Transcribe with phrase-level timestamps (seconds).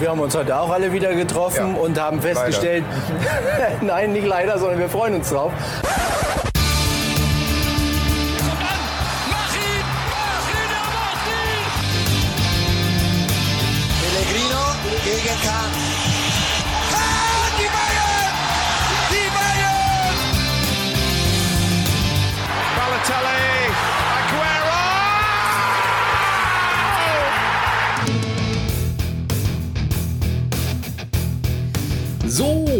[0.00, 1.80] Wir haben uns heute auch alle wieder getroffen Ja.
[1.80, 2.84] und haben festgestellt,
[3.82, 5.52] nein, nicht leider, sondern wir freuen uns drauf.
[14.00, 14.62] Pellegrino
[15.04, 15.79] gegen Kahn.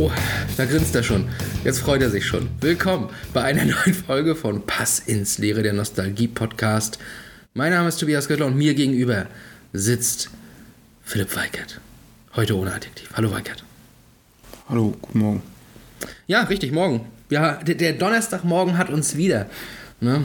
[0.01, 0.11] So,
[0.57, 1.29] da grinst er schon.
[1.63, 2.49] Jetzt freut er sich schon.
[2.63, 6.99] Willkommen bei einer neuen Folge von Pass ins Leere, der Nostalgie-Podcast.
[7.53, 9.27] Mein Name ist Tobias Göttler und mir gegenüber
[9.75, 10.31] sitzt
[11.05, 11.83] Philipp Weikert.
[12.35, 13.11] Heute ohne Adjektiv.
[13.15, 13.63] Hallo Weikert.
[14.71, 15.43] Hallo, guten Morgen.
[16.27, 17.05] Ja, richtig, morgen.
[17.29, 19.51] Ja, der, der Donnerstagmorgen hat uns wieder.
[20.01, 20.25] Ne?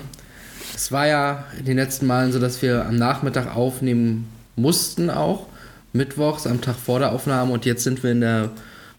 [0.74, 5.48] Es war ja in den letzten Malen so, dass wir am Nachmittag aufnehmen mussten auch.
[5.92, 8.52] Mittwochs am Tag vor der Aufnahme und jetzt sind wir in der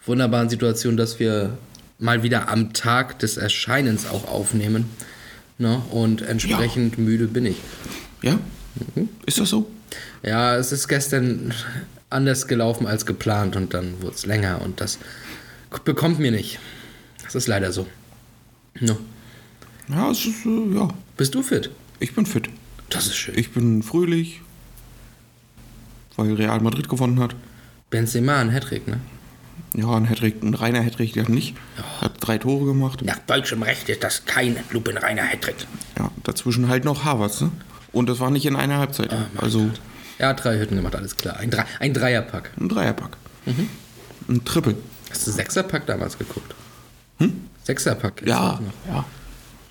[0.06, 1.58] wunderbaren Situation, dass wir
[1.98, 4.86] mal wieder am Tag des Erscheinens auch aufnehmen.
[5.58, 5.82] Ne?
[5.90, 7.56] Und entsprechend müde bin ich.
[8.22, 8.38] Ja?
[9.24, 9.70] Ist das so?
[10.22, 11.54] Ja, es ist gestern
[12.10, 14.98] anders gelaufen als geplant und dann wurde es länger und das
[15.84, 16.58] bekommt mir nicht.
[17.24, 17.86] Das ist leider so.
[18.80, 18.98] No.
[19.88, 20.88] Ja, es ist, äh, ja.
[21.16, 21.70] Bist du fit?
[22.00, 22.48] Ich bin fit.
[22.90, 23.36] Das ist schön.
[23.38, 24.42] Ich bin fröhlich,
[26.16, 27.34] weil Real Madrid gewonnen hat.
[27.90, 29.00] Benzema, ein Hattrick, ne?
[29.74, 31.54] Ja, ein Hattrick, ein reiner Hattrick, der hat nicht.
[32.00, 33.02] Hat drei Tore gemacht.
[33.02, 35.56] Nach deutschem Recht ist das kein lupenreiner Hattrick.
[35.98, 37.50] Ja, dazwischen halt noch Havertz, ne?
[37.92, 39.14] Und das war nicht in einer Halbzeit.
[39.36, 39.70] also
[40.18, 41.36] Er hat drei Hütten gemacht, alles klar.
[41.38, 42.50] Ein, Dre ein Dreierpack.
[42.58, 43.16] ein Dreierpack.
[44.28, 44.76] Ein Triple.
[45.10, 46.54] Hast du Sechserpack damals geguckt?
[47.18, 47.44] Hm?
[47.64, 48.22] Sechserpack.
[48.22, 48.72] ist Ja, auch noch.
[48.94, 49.04] ja.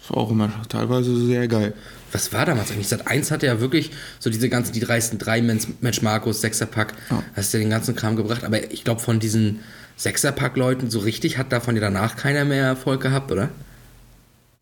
[0.08, 1.74] Das war auch immer teilweise sehr geil.
[2.12, 2.88] Was war damals eigentlich?
[2.88, 3.90] Sat 1 hatte ja wirklich
[4.20, 7.24] so diese ganzen, die dreisten drei Mensch, Markus, Sechserpack, Ja.
[7.36, 8.44] hast ja den ganzen Kram gebracht.
[8.44, 9.62] Aber ich glaube, von diesen
[9.98, 13.50] Sechserpack-Leuten so richtig hat davon ja danach keiner mehr Erfolg gehabt, oder?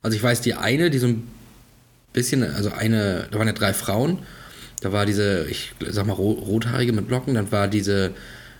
[0.01, 1.27] Also ich weiß, die eine, die so ein
[2.13, 4.19] bisschen, also eine, da waren ja drei Frauen.
[4.81, 8.11] Da war diese, ich sag mal, ro- rothaarige mit Locken, dann war diese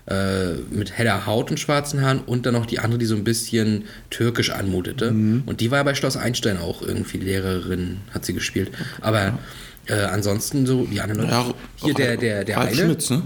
[0.08, 3.24] äh, mit heller Haut und schwarzen Haaren und dann noch die andere, die so ein
[3.24, 5.09] bisschen türkisch anmutete.
[5.09, 8.72] Und die war ja bei Schloss Einstein auch irgendwie Lehrerin, hat sie gespielt.
[9.02, 9.40] Aber
[9.88, 11.34] äh, ansonsten so, die anderen Leute.
[11.34, 13.22] Ja, hier der, der, der Ralf eine, Schmitz, ne?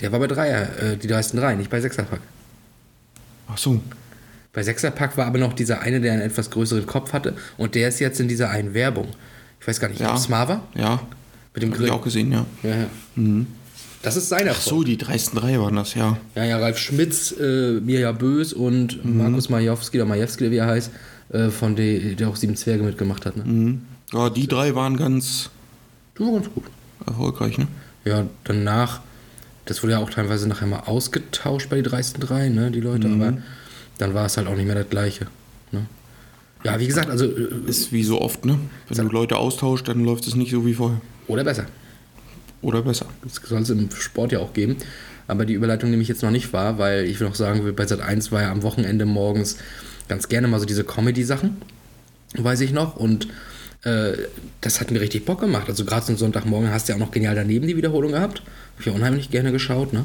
[0.00, 2.20] der war bei Dreier, äh, die dreisten drei, nicht bei Sechserpack.
[3.48, 3.80] Ach so.
[4.52, 7.88] Bei Sechserpack war aber noch dieser eine, der einen etwas größeren Kopf hatte und der
[7.88, 9.08] ist jetzt in dieser einen Werbung.
[9.60, 10.10] Ich weiß gar nicht, Ja.
[10.10, 10.28] ob es?
[10.28, 11.00] Ja.
[11.54, 11.90] Mit dem Hab ich Grill.
[11.90, 12.46] auch gesehen, ja.
[12.62, 12.86] Ja, ja.
[14.02, 16.16] Das ist seiner Ach so, die dreisten drei waren das, ja.
[16.34, 20.90] Ja, ja, Ralf Schmitz, äh, Mirja Bös und Markus Majewski oder Majewski, wie er heißt,
[21.32, 23.36] äh, von der, der auch Sieben Zwerge mitgemacht hat.
[23.36, 23.78] Ne?
[24.12, 25.50] Ja, die drei waren ganz
[26.14, 26.64] Du war ganz gut.
[27.06, 27.68] erfolgreich, ne?
[28.06, 29.00] Ja, danach,
[29.66, 33.06] das wurde ja auch teilweise nachher mal ausgetauscht bei die dreisten drei, ne, die Leute,
[33.08, 33.34] aber
[33.98, 35.26] dann war es halt auch nicht mehr das Gleiche.
[35.72, 35.84] Ne?
[36.64, 38.58] Ja, wie gesagt, also, äh, Ist wie so oft, ne?
[38.88, 41.00] Wenn du Leute austauscht, dann läuft es nicht so wie vorher.
[41.28, 41.66] oder besser.
[42.62, 43.06] Oder besser.
[43.22, 44.76] Das soll es im Sport ja auch geben.
[45.26, 47.86] Aber die Überleitung nehme ich jetzt noch nicht wahr, weil ich will noch sagen, bei
[47.86, 49.56] Sat 1 war ja am Wochenende morgens
[50.08, 51.56] ganz gerne mal so diese Comedy-Sachen,
[52.36, 52.96] weiß ich noch.
[52.96, 53.28] Und
[53.84, 54.12] äh,
[54.60, 55.68] das hat mir richtig Bock gemacht.
[55.68, 58.40] Also gerade so einen Sonntagmorgen hast du ja auch noch genial daneben die Wiederholung gehabt.
[58.40, 60.04] Habe ich ja unheimlich gerne geschaut, ne?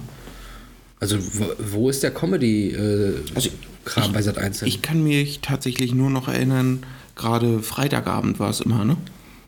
[0.99, 4.67] Also wo, wo ist der Comedy-Kram Also, bei Sat 1 denn?
[4.67, 6.85] Ich kann mich tatsächlich nur noch erinnern,
[7.15, 8.95] gerade Freitagabend war es immer, ne?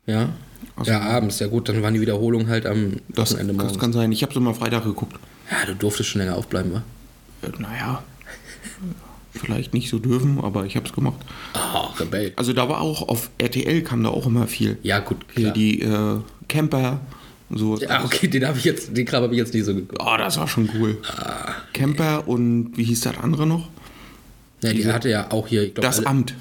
[0.07, 0.29] ja?
[0.77, 3.79] Also- ja, abends, ja gut, dann waren die Wiederholungen halt am Das, das morgens.
[3.79, 4.11] kann sein.
[4.11, 5.15] Ich habe es immer Freitag geguckt.
[5.51, 6.83] ja, du durftest schon länger aufbleiben, wa?
[7.41, 8.03] Äh, naja,
[9.33, 11.17] vielleicht nicht so dürfen, aber ich habe es gemacht.
[11.53, 12.33] Ah, Rebell.
[12.35, 14.77] Also da war auch auf RTL kam da auch immer viel.
[14.83, 15.53] Ja, gut, Hier klar.
[15.53, 16.17] die äh,
[16.47, 16.99] Camper,
[17.49, 17.79] so.
[17.87, 20.01] Ah, okay, den habe ich jetzt, den Kram habe ich jetzt nicht so geguckt.
[20.03, 20.97] Oh, das war schon cool.
[21.07, 23.69] Ah, Camper und wie hieß das andere noch?
[24.63, 26.33] Ja, die hatte ja auch hier, ich glaub, Das alle- Amt.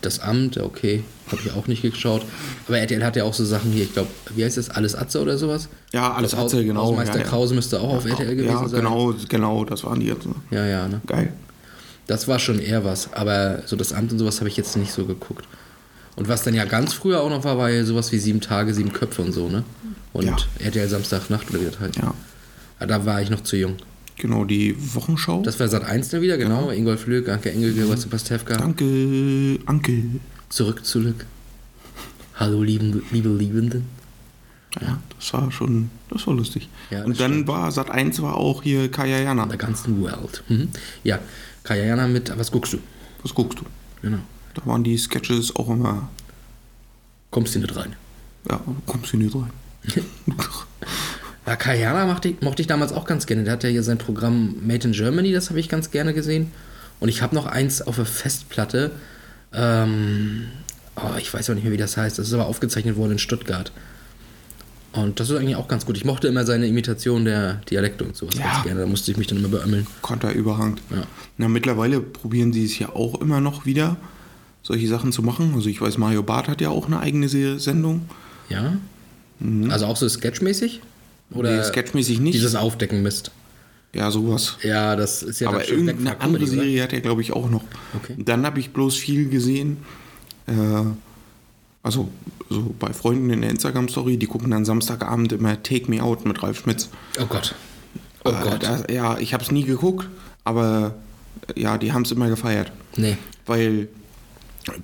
[0.00, 2.22] Das Amt, okay, habe ich auch nicht geschaut.
[2.66, 5.20] Aber RTL hat ja auch so Sachen hier, ich glaube, wie heißt das, Alles Atze
[5.22, 5.68] oder sowas?
[5.92, 7.28] Ja, Alles Haus- Atze, genau, Hausmeister ja, ja.
[7.28, 8.80] Krause müsste auch auf RTL gewesen ja, sein.
[8.80, 10.26] genau, genau, das waren die jetzt.
[10.26, 10.34] ne?
[10.50, 11.00] Ja, ja, ne?
[11.06, 11.32] Geil.
[12.08, 13.12] Das war schon eher was.
[13.12, 15.46] Aber so das Amt und sowas habe ich jetzt nicht so geguckt.
[16.16, 18.74] Und was dann ja ganz früher auch noch war, war ja sowas wie sieben Tage,
[18.74, 19.62] sieben Köpfe und so, ne?
[20.12, 20.36] Und Ja.
[20.58, 21.96] RTL Samstagnacht oder wie das heißt.
[21.96, 22.14] Ja,
[22.80, 23.76] Ah, Da war ich noch zu jung.
[24.20, 25.42] Genau, die Wochenschau.
[25.42, 26.70] Das war Sat 1 dann wieder, genau.
[26.70, 28.56] Ingolf Lück, Anke Engelke, Weißt du, Pastewka.
[28.56, 30.04] Danke, Anke.
[30.48, 31.26] Zurück, zurück.
[32.36, 33.84] Hallo, lieben, liebe Liebenden.
[34.80, 36.68] Ja, das war schon, das war lustig.
[36.90, 37.48] Ja, und dann stimmt.
[37.48, 39.46] war Sat 1 war auch hier Kaya Jana.
[39.46, 40.44] Der ganzen Welt.
[40.48, 40.68] Mhm.
[41.02, 41.18] Ja,
[41.64, 42.78] Kajana mit, was guckst du?
[43.22, 43.64] Was guckst du?
[44.02, 44.18] Genau.
[44.54, 46.08] Da waren die Sketches auch immer,
[47.30, 47.94] Kommst du nicht rein?
[48.48, 49.50] ja, kommst du nicht rein.
[51.46, 53.44] Ja, Herner mochte ich, mochte ich damals auch ganz gerne.
[53.44, 56.52] Der hat ja hier sein Programm Made in Germany, das habe ich ganz gerne gesehen.
[57.00, 58.90] Und ich habe noch eins auf der Festplatte.
[59.52, 60.44] Ähm,
[60.96, 62.18] oh, ich weiß auch nicht mehr, wie das heißt.
[62.18, 63.72] Das ist aber aufgezeichnet worden in Stuttgart.
[64.92, 65.96] Und das ist eigentlich auch ganz gut.
[65.96, 68.52] Ich mochte immer seine Imitation der Dialekte und sowas Ja.
[68.52, 68.80] ganz gerne.
[68.80, 69.86] Da musste ich mich dann immer beömmeln.
[70.02, 70.76] Konterüberhang.
[70.90, 71.04] Ja.
[71.38, 73.96] Na, mittlerweile probieren sie es ja auch immer noch wieder,
[74.62, 75.52] solche Sachen zu machen.
[75.54, 78.02] Also ich weiß, Mario Barth hat ja auch eine eigene Se- Sendung.
[78.48, 78.74] Ja?
[79.70, 80.80] Also auch so sketchmäßig?
[81.32, 81.56] Oder.
[81.56, 82.34] Nee, sketchmäßig nicht.
[82.34, 83.30] dieses Aufdecken Mist?
[83.92, 84.56] Ja, sowas.
[84.62, 86.52] Ja, das ist ja Aber irgendeine von Comedy, andere oder?
[86.52, 87.64] Serie hat er, glaube ich, auch noch.
[87.96, 88.14] Okay.
[88.18, 89.78] Dann habe ich bloß viel gesehen.
[90.46, 90.52] Äh,
[91.82, 92.08] also,
[92.48, 96.42] so bei Freunden in der Instagram-Story, die gucken dann Samstagabend immer Take Me Out mit
[96.42, 96.88] Ralf Schmitz.
[97.20, 97.54] Oh Gott.
[98.24, 98.62] Oh Äh, Gott.
[98.62, 100.08] Das, ja, ich habe es nie geguckt,
[100.44, 100.94] aber
[101.56, 102.70] äh, ja, die haben es immer gefeiert.
[102.96, 103.16] Nee.
[103.46, 103.88] Weil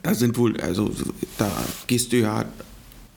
[0.03, 0.91] da sind wohl, also
[1.39, 1.51] da
[1.87, 2.47] gehst du ja,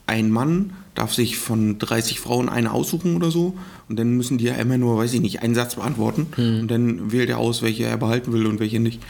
[0.06, 3.56] ein Mann darf sich von 30 Frauen eine aussuchen oder so
[3.88, 7.12] und dann müssen die ja immer nur, weiß ich nicht, einen Satz beantworten und dann
[7.12, 9.00] wählt er aus, welche er behalten will und welche nicht.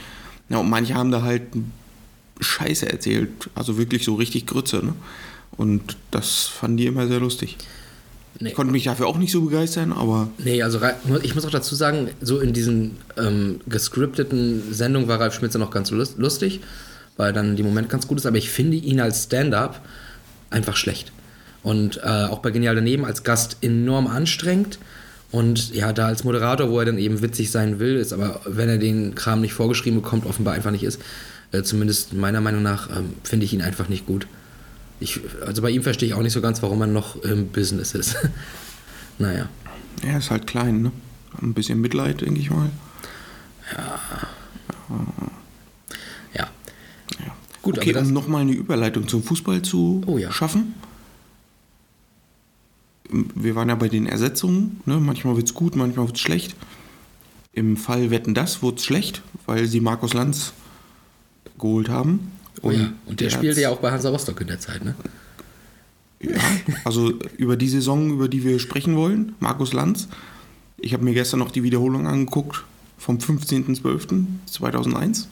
[0.49, 1.43] Ja, und manche haben da halt
[2.41, 4.95] Scheiße erzählt, also wirklich so richtig Grütze, ne?
[5.57, 7.57] Und das fanden die immer sehr lustig.
[8.39, 8.51] Nee.
[8.51, 10.81] Ich konnte mich dafür auch nicht so begeistern, aber Nee, also
[11.23, 15.71] ich muss auch dazu sagen, so in diesen ähm, gescripteten Sendungen war Ralf Schmitzer noch
[15.71, 16.61] ganz lus- lustig,
[17.19, 19.85] weil dann die Moment ganz gut ist, aber ich finde ihn als Stand-up
[20.49, 21.13] einfach schlecht.
[21.63, 24.79] Und äh, auch bei Genial daneben als Gast enorm anstrengend.
[25.31, 28.69] Und ja, da als Moderator, wo er dann eben witzig sein will, ist aber, wenn
[28.69, 31.01] er den Kram nicht vorgeschrieben bekommt, offenbar einfach nicht ist.
[31.53, 34.27] Äh, zumindest meiner Meinung nach ähm, finde ich ihn einfach nicht gut.
[34.99, 37.95] Ich, also bei ihm verstehe ich auch nicht so ganz, warum er noch im Business
[37.95, 38.17] ist.
[39.19, 39.49] naja.
[40.03, 40.93] er ist halt klein, ne?
[41.41, 42.71] Ein bisschen Mitleid, denke ich mal.
[43.77, 44.01] Ja.
[46.37, 46.49] Ja.
[47.63, 50.33] Gut, okay, um nochmal eine Überleitung zum Fußball zu Oh ja.
[50.33, 50.75] schaffen.
[53.13, 54.81] Wir waren ja bei den Ersetzungen.
[54.87, 54.99] Ne?
[54.99, 56.57] Manchmal wird es gut, manchmal wird es schlecht.
[57.53, 60.53] Im Fall Wetten das wurde es schlecht, weil sie Markus Lanz
[61.59, 62.31] geholt haben.
[62.63, 64.95] Oh ja, und der, spielte hat's- ja auch bei Hansa Rostock in der Zeit, ne?
[66.23, 66.39] Ja,
[66.85, 70.09] also über die Saison, über die wir sprechen wollen, Markus Lanz.
[70.79, 72.65] Ich habe mir gestern noch die Wiederholung angeguckt
[72.99, 75.27] vom 15.12.2001.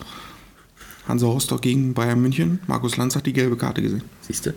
[1.07, 2.59] Hansa Rostock gegen Bayern München.
[2.67, 4.03] Markus Lanz hat die gelbe Karte gesehen.
[4.23, 4.55] Siehst du?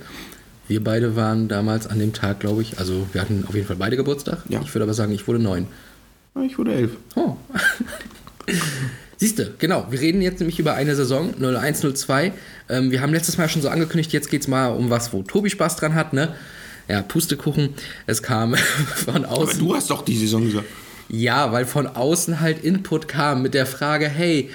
[0.67, 3.75] Wir beide waren damals an dem Tag, glaube ich, also wir hatten auf jeden Fall
[3.75, 4.43] beide Geburtstag.
[4.47, 4.61] Ja.
[4.61, 5.67] Ich würde aber sagen, ich wurde neun.
[6.45, 6.91] Ich wurde elf.
[7.15, 7.35] Oh.
[9.17, 9.85] Siehst du, genau.
[9.91, 12.31] Wir reden jetzt nämlich über eine Saison 01-02.
[12.69, 15.21] Ähm, wir haben letztes Mal schon so angekündigt, jetzt geht es mal um was, wo
[15.21, 16.33] Tobi Spaß dran hat, ne?
[16.87, 17.69] Ja, Pustekuchen.
[18.07, 18.55] Es kam
[18.95, 19.59] von Aber außen.
[19.59, 20.65] du hast doch die Saison gesagt.
[21.09, 24.49] Ja, weil von außen halt Input kam mit der Frage, hey,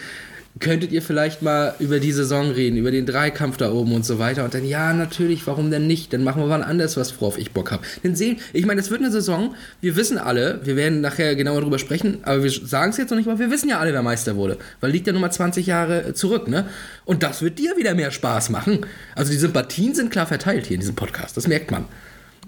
[0.58, 4.18] könntet ihr vielleicht mal über die Saison reden, über den Dreikampf da oben und so
[4.18, 4.44] weiter?
[4.44, 6.12] Und dann, ja, natürlich, warum denn nicht?
[6.12, 7.82] Dann machen wir wann anders was, worauf ich Bock habe.
[8.02, 11.60] Denn sehen, ich meine, es wird eine Saison, wir wissen alle, wir werden nachher genauer
[11.60, 14.02] drüber sprechen, aber wir sagen es jetzt noch nicht mal, wir wissen ja alle, wer
[14.02, 16.68] Meister wurde, weil liegt ja nun mal 20 Jahre zurück, ne?
[17.04, 18.86] Und das wird dir wieder mehr Spaß machen.
[19.14, 21.84] Also die Sympathien sind klar verteilt hier in diesem Podcast, das merkt man.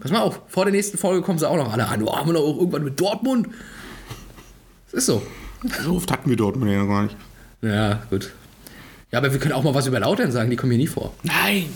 [0.00, 2.02] Pass mal auf, vor der nächsten Folge kommen sie auch noch alle an.
[2.02, 3.48] Oh, haben wir noch irgendwann mit Dortmund?
[4.86, 5.22] Das ist so.
[5.82, 7.16] So oft hatten wir Dortmund ja noch gar nicht.
[7.62, 8.32] Ja, gut.
[9.10, 11.14] Ja, aber wir können auch mal was über Lautern sagen, die kommen hier nie vor.
[11.22, 11.66] Nein.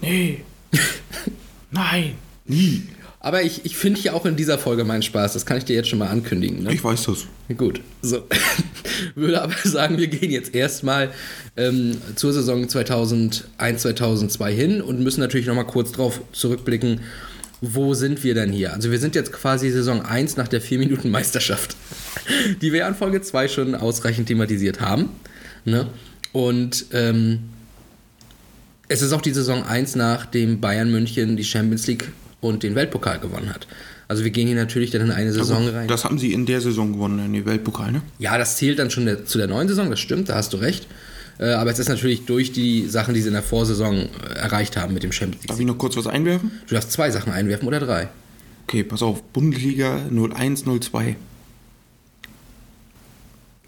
[0.00, 0.42] Nee.
[1.70, 2.14] Nein.
[2.44, 2.82] Nie.
[3.24, 5.76] Aber ich, ich finde hier auch in dieser Folge meinen Spaß, das kann ich dir
[5.76, 6.64] jetzt schon mal ankündigen.
[6.64, 6.74] Ne?
[6.74, 7.26] Ich weiß das.
[7.56, 8.26] Gut, so.
[9.14, 11.10] Würde aber sagen, wir gehen jetzt erstmal
[11.56, 17.00] ähm, zur Saison 2001, 2002 hin und müssen natürlich nochmal kurz drauf zurückblicken,
[17.62, 18.74] wo sind wir denn hier?
[18.74, 21.76] Also wir sind jetzt quasi Saison 1 nach der 4 Minuten Meisterschaft,
[22.60, 25.08] die wir ja in Folge 2 schon ausreichend thematisiert haben.
[25.64, 25.86] Ne?
[26.32, 27.38] Und ähm,
[28.88, 32.08] es ist auch die Saison 1, nachdem Bayern München die Champions League
[32.40, 33.68] und den Weltpokal gewonnen hat.
[34.08, 35.86] Also wir gehen hier natürlich dann in eine Saison rein.
[35.86, 38.02] Das haben sie in der Saison gewonnen, in die Weltpokal, ne?
[38.18, 40.56] Ja, das zählt dann schon der, zu der neuen Saison, das stimmt, da hast du
[40.56, 40.88] recht.
[41.38, 44.76] Äh, aber es ist natürlich durch die Sachen, die sie in der Vorsaison äh, erreicht
[44.76, 45.66] haben mit dem Champions Darf League.
[45.66, 46.50] ich noch kurz was einwerfen?
[46.66, 48.08] Du darfst zwei Sachen einwerfen oder drei.
[48.66, 49.22] Okay, pass auf.
[49.22, 51.16] Bundesliga 0102.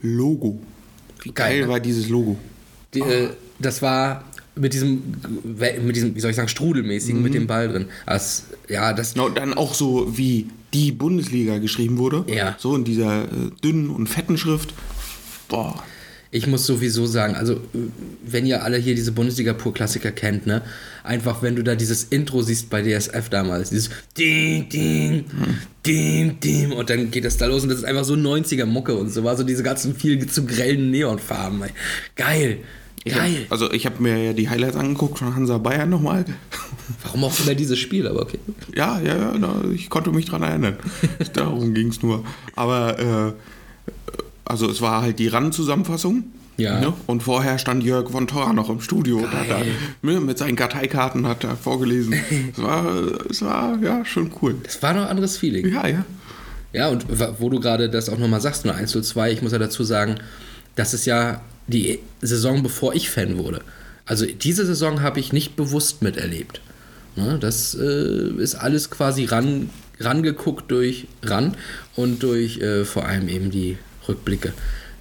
[0.02, 0.60] Logo.
[1.22, 1.68] Wie geil, Geil, ne?
[1.68, 2.36] war dieses Logo?
[2.92, 4.24] Die, äh, das war
[4.56, 5.02] mit diesem,
[5.82, 7.86] mit diesem, wie soll ich sagen, Strudelmäßigen mit dem Ball drin.
[8.06, 12.24] Das, ja, das, Genau, dann auch so, wie die Bundesliga geschrieben wurde.
[12.32, 12.54] Ja.
[12.58, 13.26] So in dieser äh,
[13.62, 14.74] dünnen und fetten Schrift.
[15.48, 15.82] Boah.
[16.34, 17.60] Ich muss sowieso sagen, also
[18.26, 20.62] wenn ihr alle hier diese Bundesliga-Pur-Klassiker kennt, ne,
[21.04, 25.26] einfach wenn du da dieses Intro siehst bei DSF damals, dieses Ding, Ding,
[25.86, 29.10] Ding, Ding und dann geht das da los und das ist einfach so 90er-Mucke und
[29.10, 31.62] so war so diese ganzen viel zu grellen Neonfarben.
[31.62, 31.70] ey.
[32.16, 32.58] Geil.
[33.04, 33.44] Geil.
[33.44, 36.24] Hab, also ich habe mir ja die Highlights angeguckt von Hansa Bayern nochmal.
[37.04, 38.40] Warum auch immer dieses Spiel, aber okay.
[38.74, 40.78] Ja, ja, ja, ich konnte mich dran erinnern.
[41.32, 42.24] Darum ging es nur.
[42.56, 43.32] Aber äh,
[44.44, 46.24] also es war halt die RAN-Zusammenfassung.
[46.56, 46.80] Ja.
[46.80, 46.92] Ne?
[47.06, 49.58] Und vorher stand Jörg von Torra noch im Studio und hat da
[50.02, 52.14] ne, mit seinen Karteikarten hat er vorgelesen.
[52.52, 52.86] es war,
[53.28, 54.54] es war ja schon cool.
[54.62, 55.68] Das war noch ein anderes Feeling.
[55.72, 56.04] Ja, ja.
[56.72, 57.06] Ja, und
[57.38, 59.84] wo du gerade das auch nochmal sagst, nur 1 zu 2, ich muss ja dazu
[59.84, 60.16] sagen,
[60.74, 63.62] das ist ja die Saison, bevor ich Fan wurde.
[64.06, 66.60] Also diese Saison habe ich nicht bewusst miterlebt.
[67.16, 69.70] Ne, das äh, ist alles quasi ran,
[70.00, 71.56] rangeguckt durch ran
[71.94, 74.52] und durch äh, vor allem eben die Rückblicke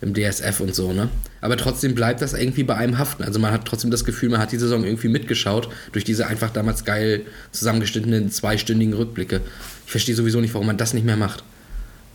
[0.01, 1.10] im DSF und so, ne?
[1.41, 3.24] Aber trotzdem bleibt das irgendwie bei einem haften.
[3.24, 6.50] Also man hat trotzdem das Gefühl, man hat die Saison irgendwie mitgeschaut durch diese einfach
[6.50, 9.41] damals geil zusammengeschnittenen zweistündigen Rückblicke.
[9.86, 11.43] Ich verstehe sowieso nicht, warum man das nicht mehr macht.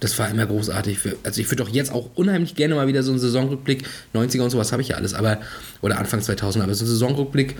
[0.01, 0.99] Das war immer großartig.
[1.25, 4.51] Also ich würde doch jetzt auch unheimlich gerne mal wieder so einen Saisonrückblick, 90er und
[4.51, 5.41] sowas habe ich ja alles, aber,
[5.81, 7.57] oder Anfang 2000, aber so einen Saisonrückblick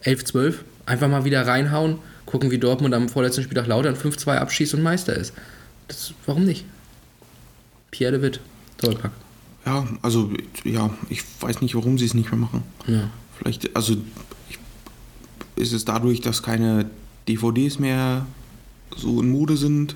[0.00, 4.74] 11, 12, einfach mal wieder reinhauen, gucken, wie Dortmund am vorletzten Spieltag Lautern 5-2 abschießt
[4.74, 5.34] und Meister ist.
[5.88, 6.64] Das, warum nicht?
[7.90, 8.40] Pierre de Witt,
[8.82, 9.12] Doppelpack.
[9.64, 10.30] Ja, also
[10.64, 12.62] ja, ich weiß nicht, warum sie es nicht mehr machen.
[12.86, 13.10] Ja.
[13.38, 13.94] Vielleicht, also
[14.50, 14.58] ich,
[15.56, 16.90] ist es dadurch, dass keine
[17.28, 18.26] DVDs mehr
[18.96, 19.94] so in Mode sind.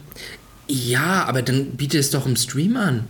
[0.69, 3.07] Ja, aber dann biete es doch im Stream an.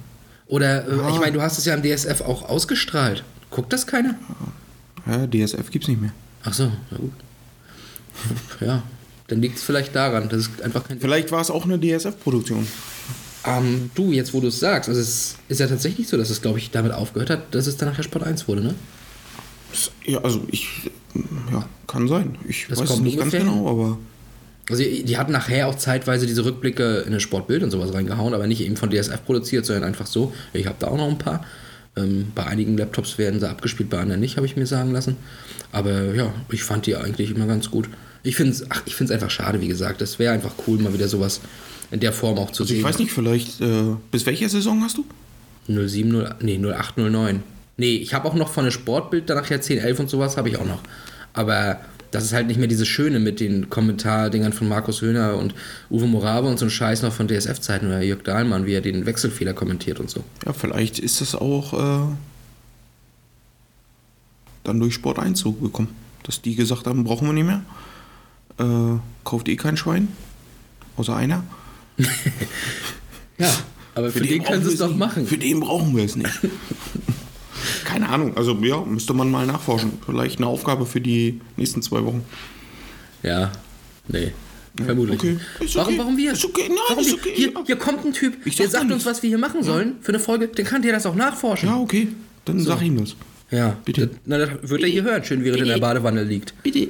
[0.46, 1.08] Oder, äh, Ja.
[1.10, 3.22] ich meine, du hast es ja im DSF auch ausgestrahlt.
[3.50, 4.14] Guckt das keiner?
[5.06, 6.12] Ja, DSF gibt's nicht mehr.
[6.44, 7.12] Ach so, na gut.
[8.60, 8.82] Ja,
[9.28, 11.00] dann liegt es vielleicht daran, dass es einfach kein.
[11.00, 12.66] Vielleicht war es auch eine DSF-Produktion.
[13.46, 16.42] Ähm, du, jetzt wo du es sagst, also es ist ja tatsächlich so, dass es,
[16.42, 18.74] glaube ich, damit aufgehört hat, dass es dann nachher Sport 1 wurde, ne?
[20.04, 20.90] Ja, also ich,
[21.52, 22.36] ja, kann sein.
[22.48, 23.98] Ich Das weiß es kommt nicht ganz genau, aber
[24.70, 28.46] Also die hatten nachher auch zeitweise diese Rückblicke in das Sportbild und sowas reingehauen, aber
[28.46, 30.32] nicht eben von DSF produziert, sondern einfach so.
[30.52, 31.44] Ich habe da auch noch ein paar.
[31.96, 35.16] Ähm, bei einigen Laptops werden sie abgespielt, bei anderen nicht, habe ich mir sagen lassen.
[35.72, 37.88] Aber ja, ich fand die eigentlich immer ganz gut.
[38.22, 40.02] Ich finde es ich find's einfach schade, wie gesagt.
[40.02, 41.40] Es wäre einfach cool, mal wieder sowas
[41.90, 42.78] in der Form auch zu also sehen.
[42.78, 45.04] ich weiß nicht, vielleicht, äh, bis welcher Saison hast du?
[45.68, 47.42] 07, 0, nee, 08, 09.
[47.76, 50.48] Nee, ich habe auch noch von der Sportbild danach ja 10, 11 und sowas habe
[50.48, 50.80] ich auch noch.
[51.32, 55.54] Aber das ist halt nicht mehr dieses Schöne mit den Kommentardingern von Markus Höhner und
[55.90, 59.04] Uwe Morave und so ein Scheiß noch von DSF-Zeiten oder Jörg Dahlmann, wie er den
[59.06, 60.24] Wechselfehler kommentiert und so.
[60.46, 62.14] Ja, vielleicht ist das auch äh,
[64.64, 65.88] dann durch Sport 1 so gekommen.
[66.22, 67.62] Dass die gesagt haben, brauchen wir nicht mehr.
[68.58, 70.08] Äh, kauft eh kein Schwein.
[70.96, 71.44] Außer einer.
[73.38, 73.52] Ja,
[73.94, 75.26] aber für, den können brauchen sie es doch machen.
[75.26, 76.30] Für den brauchen wir es nicht.
[77.84, 78.36] Keine Ahnung.
[78.36, 79.92] Also ja, müsste man mal nachforschen.
[80.04, 82.24] Vielleicht eine Aufgabe für die nächsten zwei Wochen.
[83.22, 83.52] Ja,
[84.08, 84.32] nee.
[84.84, 85.18] Vermutlich.
[85.18, 85.38] okay.
[85.74, 85.98] Warum, okay.
[85.98, 86.32] warum wir?
[86.32, 86.64] Ist okay.
[86.68, 87.32] Nein, warum ist okay.
[87.34, 87.62] Hier, Ja.
[87.64, 90.18] hier kommt ein Typ, der sag sagt uns, was wir hier machen sollen für eine
[90.18, 90.48] Folge.
[90.48, 91.68] Dann kann der das auch nachforschen.
[91.68, 92.08] Ja, okay.
[92.44, 93.16] Dann sag ihm das.
[93.50, 94.08] Ja, Bitte.
[94.08, 96.54] Das, na, das wird er hier hören, schön während er in der Badewanne liegt.
[96.62, 96.88] Bitte.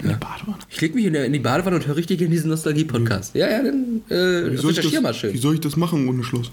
[0.00, 0.58] In der Badewanne.
[0.70, 3.34] Ich leg mich in, der, in die Badewanne und höre richtig in diesen Nostalgie-Podcast.
[3.34, 5.38] Ja, ja, dann äh, Wie soll, ich recherchier mal das, wie schön.
[5.38, 6.50] soll ich das machen ohne Schloss?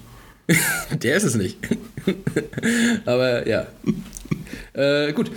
[1.01, 1.57] Der ist es nicht.
[3.05, 3.67] Aber ja.
[4.73, 5.31] äh, gut,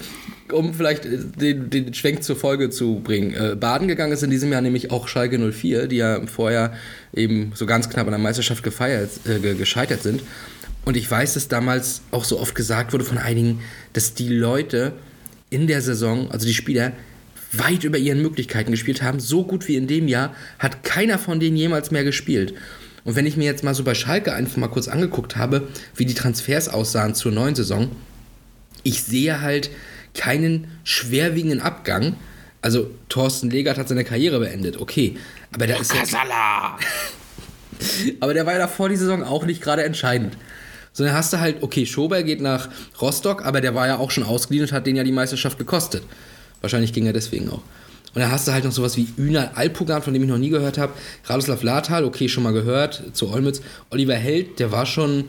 [0.53, 3.35] um vielleicht äh, den, den Schwenk zur Folge zu bringen.
[3.35, 6.73] Äh, Baden gegangen ist in diesem Jahr nämlich auch Schalke 04, die ja vorher
[7.15, 10.23] eben so ganz knapp an der Meisterschaft gefeiert, äh, ge- gescheitert sind.
[10.85, 13.61] Und ich weiß, dass damals auch so oft gesagt wurde von einigen,
[13.93, 14.93] dass die Leute
[15.51, 16.93] in der Saison, also die Spieler,
[17.53, 19.21] weit über ihren Möglichkeiten gespielt haben.
[19.21, 22.55] So gut wie in dem Jahr hat keiner von denen jemals mehr gespielt.
[23.05, 26.07] Und wenn ich mir jetzt mal so bei Schalke einfach mal kurz angeguckt habe, wie
[26.07, 27.91] die Transfers aussahen zur neuen Saison,
[28.83, 29.71] ich sehe halt
[30.15, 32.17] keinen schwerwiegenden Abgang.
[32.61, 35.17] Also Thorsten Legert hat seine Karriere beendet, okay.
[35.53, 36.15] Aber da ist jetzt,
[38.21, 40.37] aber der war ja davor die Saison auch nicht gerade entscheidend.
[40.93, 42.69] Sondern hast du halt, okay, Schober geht nach
[43.01, 46.03] Rostock, aber der war ja auch schon ausgeliehen und hat den ja die Meisterschaft gekostet.
[46.63, 47.63] Wahrscheinlich ging er deswegen auch.
[48.15, 50.51] Und dann hast du halt noch sowas wie Ünal Alpugan, von dem ich noch nie
[50.51, 50.93] gehört habe.
[51.25, 53.63] Radoslav Latal, okay, schon mal gehört, zu Olmütz.
[53.91, 55.25] Oliver Held, der war schon,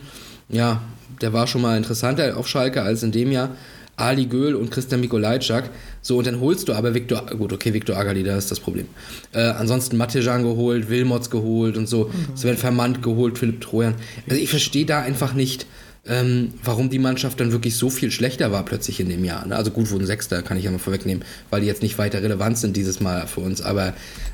[0.50, 0.82] ja,
[1.22, 3.52] der war schon mal interessanter auf Schalke als in dem Jahr.
[3.96, 5.70] Ali Göhl und Christian Mikolajczak.
[6.02, 8.88] So, und dann holst du aber Viktor, gut, okay, Viktor Agali, da ist das Problem.
[9.34, 13.94] Äh, ansonsten Matejan geholt, Wilmots geholt und so, Sven Vermandt geholt, Philipp Trojan.
[14.28, 15.68] Also ich verstehe da einfach nicht,
[16.06, 19.46] ähm, warum die Mannschaft dann wirklich so viel schlechter war plötzlich in dem Jahr.
[19.48, 19.56] Ne?
[19.56, 22.58] Also gut, wurden Sechster, kann ich ja mal vorwegnehmen, weil die jetzt nicht weiter relevant
[22.58, 23.62] sind dieses Mal für uns.
[23.62, 23.94] Aber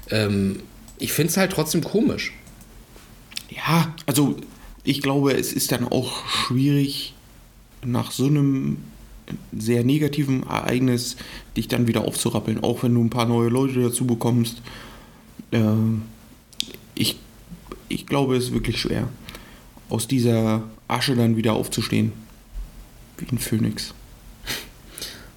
[0.09, 0.61] ähm,
[0.97, 2.33] ich finde es halt trotzdem komisch.
[3.49, 4.37] Ja, also
[4.83, 7.13] ich glaube, es ist dann auch schwierig,
[7.83, 8.77] nach so einem
[9.57, 11.17] sehr negativen Ereignis
[11.55, 14.61] dich dann wieder aufzurappeln, auch wenn du ein paar neue Leute dazu bekommst.
[15.51, 16.03] Ähm,
[16.95, 17.17] ich,
[17.87, 19.07] ich glaube, es ist wirklich schwer,
[19.89, 22.11] aus dieser Asche dann wieder aufzustehen.
[23.17, 23.93] Wie ein Phönix.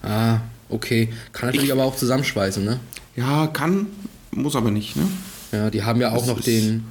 [0.02, 1.08] Ah, okay.
[1.32, 2.80] Kann natürlich Ich- aber auch zusammenschweißen, ne?
[3.16, 3.86] Ja, kann,
[4.30, 5.06] muss aber nicht, ne?
[5.52, 6.84] Ja, die haben ja auch Das noch den,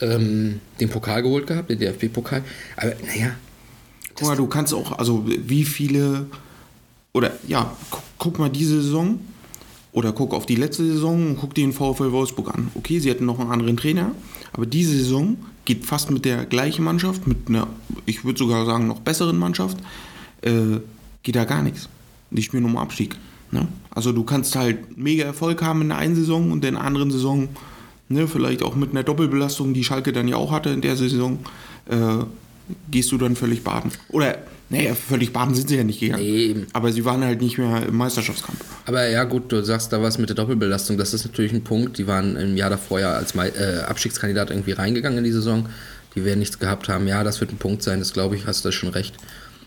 [0.00, 2.42] ähm, den Pokal geholt gehabt, den DFB-Pokal.
[2.76, 3.32] Aber naja,
[4.14, 6.26] Guck mal, du kannst auch, also wie viele,
[7.14, 9.18] oder ja, guck, guck mal diese Saison
[9.92, 12.70] oder guck auf die letzte Saison und guck dir den VfL Wolfsburg an.
[12.74, 14.12] Okay, sie hatten noch einen anderen Trainer,
[14.52, 17.66] aber diese Saison geht fast mit der gleichen Mannschaft, mit einer,
[18.06, 19.78] ich würde sogar sagen, noch besseren Mannschaft,
[20.42, 20.80] äh,
[21.22, 21.88] geht da gar nichts.
[22.30, 23.16] Die spielen um Abstieg.
[23.50, 23.66] Ne?
[23.90, 27.10] Also du kannst halt mega Erfolg haben in der einen Saison und in der anderen
[27.10, 27.48] Saison,
[28.08, 31.40] ne, vielleicht auch mit einer Doppelbelastung, die Schalke dann ja auch hatte in der Saison,
[31.88, 32.24] äh,
[32.90, 33.90] gehst du dann völlig baden.
[34.10, 36.22] Oder, naja, völlig baden sind sie ja nicht gegangen.
[36.22, 36.66] Nee, eben.
[36.72, 38.64] Aber sie waren halt nicht mehr im Meisterschaftskampf.
[38.86, 40.96] Aber ja, gut, du sagst da was mit der Doppelbelastung.
[40.98, 41.98] Das ist natürlich ein Punkt.
[41.98, 45.68] Die waren im Jahr davor ja als Mei- äh, Abstiegskandidat irgendwie reingegangen in die Saison.
[46.14, 47.06] Die werden nichts gehabt haben.
[47.08, 49.14] Ja, das wird ein Punkt sein, das glaube ich, hast du schon recht.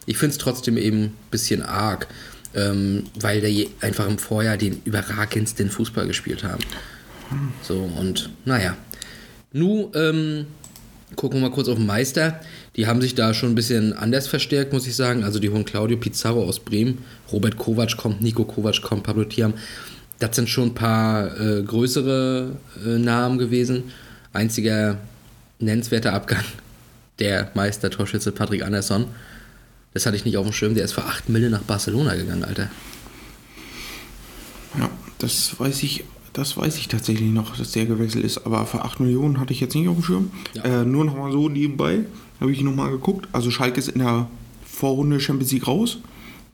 [0.05, 2.07] Ich finde es trotzdem eben ein bisschen arg,
[2.53, 6.61] ähm, weil der je- einfach im Vorjahr den überragendsten Fußball gespielt haben.
[7.61, 8.75] So, und naja.
[9.53, 10.45] Nu, ähm,
[11.15, 12.39] gucken wir mal kurz auf den Meister.
[12.75, 15.23] Die haben sich da schon ein bisschen anders verstärkt, muss ich sagen.
[15.23, 16.99] Also die holen Claudio Pizarro aus Bremen,
[17.31, 19.53] Robert Kovac kommt, Nico Kovac kommt, Pablo Thiam.
[20.19, 22.51] Das sind schon ein paar äh, größere
[22.85, 23.83] äh, Namen gewesen.
[24.31, 24.97] Einziger
[25.59, 26.43] nennenswerter Abgang,
[27.19, 29.05] der Meister Torschütze Patrick Andersson.
[29.93, 30.73] Das hatte ich nicht auf dem Schirm.
[30.73, 32.71] Der ist für 8 Mille nach Barcelona gegangen, Alter.
[34.79, 34.89] Ja,
[35.19, 38.45] das weiß ich, das weiß ich tatsächlich noch, dass der gewechselt ist.
[38.45, 40.31] Aber für 8 Millionen hatte ich jetzt nicht auf dem Schirm.
[40.53, 40.81] Ja.
[40.81, 41.99] Äh, nur noch mal so nebenbei
[42.39, 43.27] habe ich noch mal geguckt.
[43.31, 44.27] Also Schalke ist in der
[44.65, 45.99] Vorrunde Champions League raus,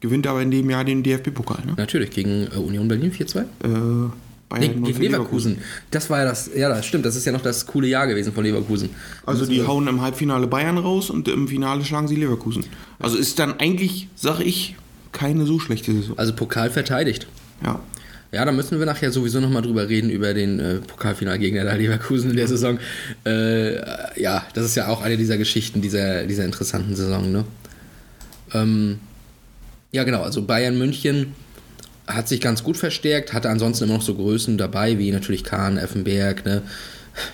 [0.02, 1.66] gewinnt aber in dem Jahr den DFB-Pokal.
[1.66, 1.74] Ne?
[1.78, 3.40] Natürlich, gegen äh, Union Berlin 4-2.
[3.40, 3.46] Äh,
[4.50, 5.60] Bayern Nee, gegen Leverkusen.
[5.92, 8.34] Das war ja das, ja, das stimmt, das ist ja noch das coole Jahr gewesen
[8.34, 8.90] von Leverkusen.
[9.26, 12.66] Also die hauen im Halbfinale Bayern raus und im Finale schlagen sie Leverkusen.
[12.98, 14.76] Also ist dann eigentlich, sag ich,
[15.12, 16.18] keine so schlechte Saison.
[16.18, 17.28] Also Pokal verteidigt.
[17.64, 17.80] Ja.
[18.32, 22.30] Ja, da müssen wir nachher sowieso nochmal drüber reden, über den äh, Pokalfinalgegner der Leverkusen
[22.30, 22.78] in der Saison.
[23.26, 27.46] Äh, ja, das ist ja auch eine dieser Geschichten dieser, dieser interessanten Saison, ne?
[28.54, 29.00] Ähm,
[29.92, 31.34] ja, genau, also Bayern München
[32.06, 35.78] hat sich ganz gut verstärkt, hatte ansonsten immer noch so Größen dabei, wie natürlich Kahn,
[35.78, 36.62] Effenberg, ne?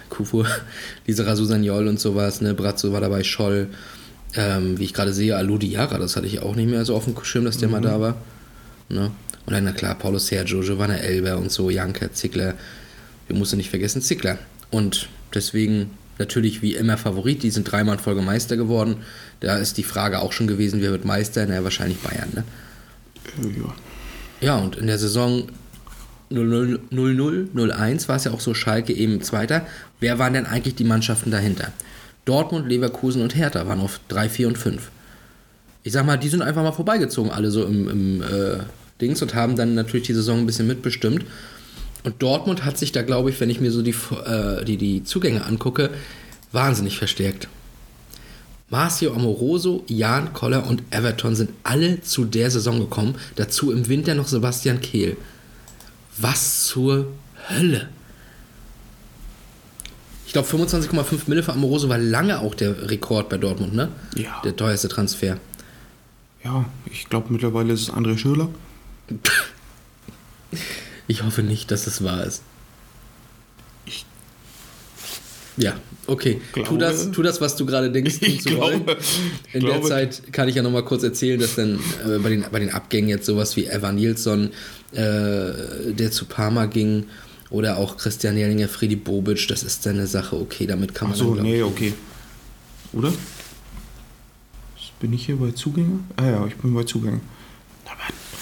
[0.10, 0.48] Kufur,
[1.08, 2.54] Lisera Susanjol und sowas, ne?
[2.54, 3.68] Brazzo war dabei, Scholl.
[4.38, 7.06] Ähm, wie ich gerade sehe, Aludi Jara, das hatte ich auch nicht mehr so auf
[7.06, 8.18] dem Schirm, dass der mal da war.
[8.90, 9.12] Ne?
[9.46, 12.56] Und dann, na klar, Paulo Sergio, Giovanna Elber und so, Janka, Zickler.
[13.28, 14.40] Wir mussten nicht vergessen, Zickler.
[14.72, 17.44] Und deswegen natürlich wie immer Favorit.
[17.44, 18.98] Die sind dreimal in Folge Meister geworden.
[19.40, 21.46] Da ist die Frage auch schon gewesen, wer wird Meister?
[21.48, 22.44] Na, wahrscheinlich Bayern, ne?
[23.42, 23.76] Ja.
[24.42, 25.48] Ja, und in der Saison
[26.30, 29.66] 00, 00, 01 war es ja auch so, Schalke eben Zweiter.
[30.00, 31.72] Wer waren denn eigentlich die Mannschaften dahinter?
[32.26, 34.92] Dortmund, Leverkusen und Hertha waren auf 3, 4 und 5.
[35.84, 38.58] Ich sag mal, die sind einfach mal vorbeigezogen, alle so im, im äh,
[39.02, 41.26] Dings und haben dann natürlich die Saison ein bisschen mitbestimmt.
[42.04, 45.04] Und Dortmund hat sich da, glaube ich, wenn ich mir so die, äh, die, die
[45.04, 45.90] Zugänge angucke,
[46.52, 47.48] wahnsinnig verstärkt.
[48.70, 53.16] Marcio Amoroso, Jan Koller und Everton sind alle zu der Saison gekommen.
[53.36, 55.18] Dazu im Winter noch Sebastian Kehl.
[56.18, 57.08] Was zur
[57.50, 57.90] Hölle?
[60.26, 63.90] Ich glaube, 25,5 Mille für Amoroso war lange auch der Rekord bei Dortmund, ne?
[64.16, 64.42] Ja.
[64.44, 65.38] Der teuerste Transfer.
[66.44, 68.50] Ja, ich glaube mittlerweile ist es André Schürrle.
[71.08, 72.42] Ich hoffe nicht, dass es wahr ist.
[75.58, 75.74] Ja,
[76.08, 76.42] okay.
[76.54, 78.98] Tu glaube- das, tu das, was du gerade denkst, Ich zu glaube- wollen.
[79.48, 82.18] ich In glaube- der Zeit kann ich ja noch mal kurz erzählen, dass dann äh,
[82.20, 84.50] bei, den, bei den Abgängen jetzt sowas wie Evan Nilsson,
[84.94, 87.06] äh, der zu Parma ging,
[87.52, 91.14] oder auch Christian Jellinger, Freddy Bobic, das ist dann eine Sache, okay, damit kann man
[91.18, 91.94] Achso, dann, glaub nee, ich- okay.
[92.94, 93.14] Oder?
[95.00, 96.00] Bin ich hier bei Zugänge?
[96.18, 97.22] Ah ja, ich bin bei Zugängen.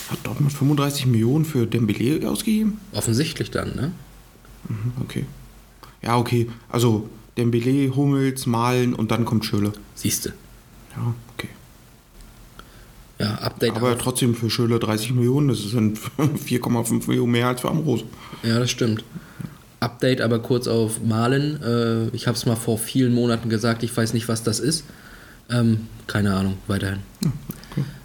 [0.09, 2.79] Hat Dortmund 35 Millionen für Dembele ausgegeben?
[2.93, 3.91] offensichtlich dann, ne?
[4.69, 5.25] Mhm, Okay.
[6.01, 6.49] Ja, okay.
[6.69, 9.71] Also Dembele, Hummels, Malen und dann kommt Schürrle.
[9.95, 10.33] Siehste.
[10.95, 11.47] Ja, okay.
[13.19, 17.61] Ja, Update Aber auf- trotzdem für Schürrle 30 Millionen, das sind 4,5 Millionen mehr als
[17.61, 18.03] für Ambrose.
[18.43, 19.03] Ja, das stimmt.
[19.79, 21.61] Update aber kurz auf Malen.
[21.61, 24.83] Äh, ich habe es mal vor vielen Monaten gesagt, ich weiß nicht, was das ist.
[25.49, 26.99] Ähm, keine Ahnung, weiterhin.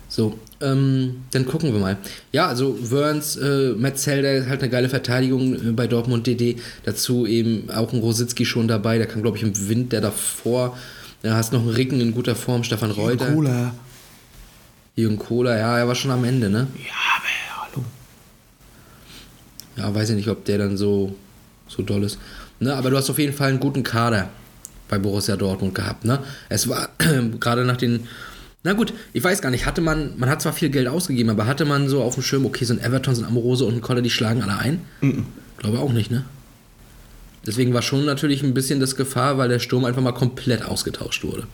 [0.09, 1.97] So, ähm, dann gucken wir mal.
[2.33, 6.57] Ja, also Wörns, äh, Metzelder halt eine geile Verteidigung äh, bei Dortmund DD.
[6.85, 8.99] Dazu eben auch ein Rositzky schon dabei.
[8.99, 10.77] Der kann, glaube ich, im Winter davor.
[11.23, 13.33] Da hast noch einen Ricken in guter Form, Stefan Reuter.
[13.33, 13.75] Cola.
[14.99, 16.67] Jürgen Kohler, ja, er war schon am Ende, ne?
[16.77, 17.85] Ja, aber hallo.
[19.77, 21.15] Ja, weiß ich nicht, ob der dann so,
[21.69, 22.19] so doll ist.
[22.59, 24.29] Ne, aber du hast auf jeden Fall einen guten Kader
[24.89, 26.05] bei Borussia Dortmund gehabt.
[26.05, 26.19] Ne?
[26.49, 26.89] Es war
[27.41, 28.09] gerade nach den,
[28.69, 31.47] Na gut, ich weiß gar nicht, hatte man, man hat zwar viel Geld ausgegeben, aber
[31.47, 33.81] hatte man so auf dem Schirm, okay, so ein Everton, so ein Amorose und ein
[33.81, 34.83] Koller, die schlagen alle ein?
[35.57, 36.27] Glaube auch nicht, ne?
[37.47, 41.25] Deswegen war schon natürlich ein bisschen das Gefahr, weil der Sturm einfach mal komplett ausgetauscht
[41.25, 41.47] wurde.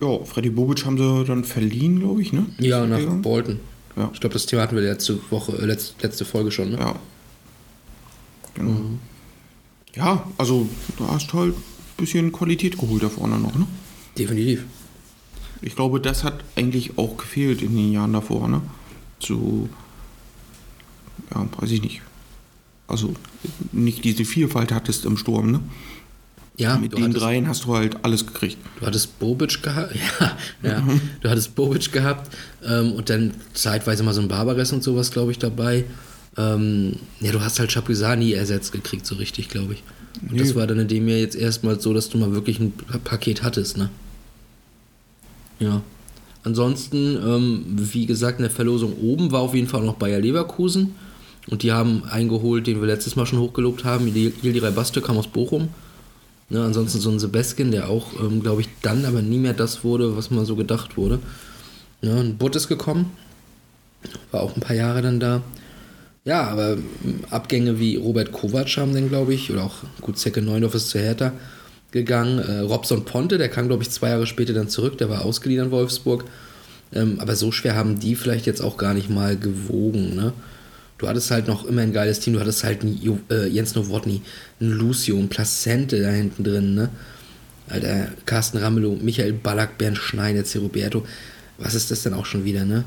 [0.00, 2.46] Ja, Freddy Bobic haben sie dann verliehen, glaube ich, ne?
[2.58, 3.20] Ja, nach Gegangen?
[3.20, 3.60] Bolton.
[3.94, 4.10] Ja.
[4.14, 6.78] Ich glaube, das Thema hatten wir letzte Woche, äh, letzte, letzte Folge schon, ne?
[6.78, 6.94] Ja.
[8.54, 8.80] Genau.
[9.96, 11.62] Ja, also du hast halt ein
[11.98, 13.66] bisschen Qualität geholt da vorne noch, ne?
[14.16, 14.64] Definitiv.
[15.62, 18.60] Ich glaube, das hat eigentlich auch gefehlt in den Jahren davor, ne?
[19.20, 19.68] Zu,
[21.34, 22.02] ja, weiß ich nicht.
[22.88, 23.14] Also
[23.70, 25.60] nicht diese Vielfalt hattest im Sturm, ne?
[26.58, 28.58] Ja, Mit den hattest, dreien hast du halt alles gekriegt.
[28.78, 29.94] du hattest Bobic gehabt,
[30.62, 30.86] ja, ja.
[31.22, 32.30] du hattest Bobic gehabt
[32.62, 35.84] ähm, und dann zeitweise mal so ein Barbares und sowas, glaube ich, dabei.
[36.36, 39.82] Ähm, ja, du hast halt Chapuisat nie ersetzt gekriegt, so richtig, glaube ich.
[40.28, 40.54] Und das Nee.
[40.56, 43.42] war dann in dem Jahr jetzt erstmal so, dass du mal wirklich ein Pa- Paket
[43.42, 43.88] hattest, ne?
[45.58, 45.82] Ja.
[46.44, 50.94] Ansonsten, ähm, wie gesagt, in der Verlosung oben war auf jeden Fall noch Bayer Leverkusen.
[51.48, 54.06] Und die haben eingeholt, den wir letztes Mal schon hochgelobt haben.
[54.08, 55.68] Yildiray Baste kam aus Bochum.
[56.48, 59.84] Ne, ansonsten so ein Sebeskin, der auch, ähm, glaube ich, dann aber nie mehr das
[59.84, 61.18] wurde, was mal so gedacht wurde.
[62.02, 63.10] Ja, ein Butt ist gekommen.
[64.32, 65.42] War auch ein paar Jahre dann da.
[66.24, 70.42] Ja, aber ähm, Abgänge wie Robert Kovac haben dann, glaube ich, oder auch gut, Zecke
[70.42, 71.32] Neundorf ist zu Hertha
[71.92, 72.38] gegangen.
[72.38, 75.62] Äh, Robson Ponte, der kam, glaube ich, zwei Jahre später dann zurück, der war ausgeliehen
[75.62, 76.24] an Wolfsburg.
[76.92, 80.32] Ähm, aber so schwer haben die vielleicht jetzt auch gar nicht mal gewogen, ne?
[80.98, 83.74] Du hattest halt noch immer ein geiles Team, du hattest halt einen Jo- äh, Jens
[83.74, 84.22] Nowotny,
[84.60, 86.90] einen Lucio, einen Placente da hinten drin, ne?
[87.68, 91.06] Alter, Carsten Ramelow, Michael Ballack, Bernd Schneider, Roberto.
[91.58, 92.84] Was ist das denn auch schon wieder, ne?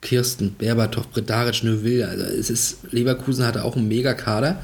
[0.00, 2.08] Kirsten, Berbatov, Bredaric, Neuville.
[2.08, 4.60] Also es ist, Leverkusen hatte auch einen mega Kader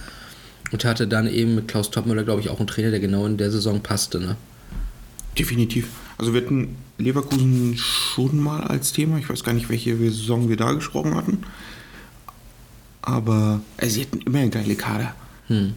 [0.71, 3.37] und hatte dann eben mit Klaus Toppmöller, glaube ich, auch einen Trainer, der genau in
[3.37, 4.37] der Saison passte, ne?
[5.39, 5.89] Definitiv.
[6.19, 9.19] Also wir hatten Leverkusen schon mal als Thema.
[9.19, 11.39] Ich weiß gar nicht, welche Saison wir da gesprochen hatten.
[13.03, 15.15] Aber also sie hatten immer eine geile Kader.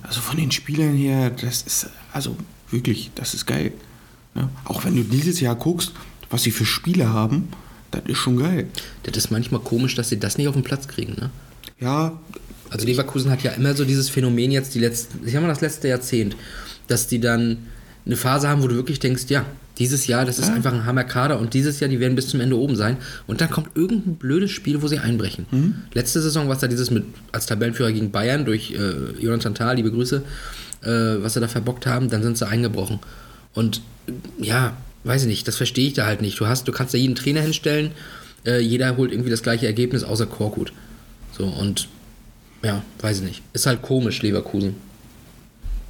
[0.03, 2.35] Also von den Spielern her, das ist, also
[2.71, 3.71] wirklich, das ist geil.
[4.33, 4.49] Ne?
[4.65, 5.93] Auch wenn du dieses Jahr guckst,
[6.29, 7.47] was sie für Spieler haben,
[7.91, 8.67] das ist schon geil.
[9.03, 11.29] Das ist manchmal komisch, dass sie das nicht auf den Platz kriegen, ne?
[11.79, 12.19] Ja,
[12.71, 15.61] Also Leverkusen hat ja immer so dieses Phänomen jetzt die letzten, ich habe mal das
[15.61, 16.35] letzte Jahrzehnt,
[16.87, 17.57] dass die dann
[18.05, 19.45] eine Phase haben, wo du wirklich denkst, ja,
[19.77, 22.57] dieses Jahr, das ist einfach ein Hammerkader und dieses Jahr, die werden bis zum Ende
[22.57, 25.45] oben sein und dann kommt irgendein blödes Spiel, wo sie einbrechen.
[25.93, 29.71] Letzte Saison war es da dieses mit als Tabellenführer gegen Bayern durch äh, Jonathan Tah,
[29.73, 30.23] liebe Grüße,
[30.83, 32.99] äh, was sie da verbockt haben, dann sind sie eingebrochen.
[33.53, 36.39] Und äh, ja, weiß ich nicht, das verstehe ich da halt nicht.
[36.39, 37.91] Du hast, du kannst da jeden Trainer hinstellen,
[38.45, 40.73] äh, jeder holt irgendwie das gleiche Ergebnis außer Korkut.
[41.35, 41.87] So und
[42.63, 43.41] ja, weiß ich nicht.
[43.53, 44.75] Ist halt komisch, Leverkusen.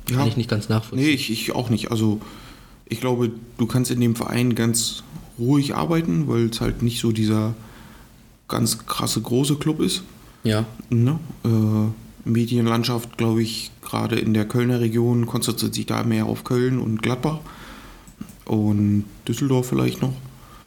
[0.08, 0.28] Kann ja.
[0.28, 1.08] ich nicht ganz nachvollziehen.
[1.08, 1.92] Nee, ich, ich auch nicht.
[1.92, 2.20] Also
[2.86, 5.04] ich glaube, du kannst in dem Verein ganz
[5.40, 7.56] ruhig arbeiten, weil es halt nicht so dieser
[8.48, 10.04] ganz krasse große Club ist.
[10.44, 11.20] Ja, Ne?
[11.46, 16.80] Äh, Medienlandschaft, glaube ich, gerade in der Kölner Region konzentriert sich da mehr auf Köln
[16.80, 17.40] und Gladbach
[18.46, 20.14] und Düsseldorf vielleicht noch.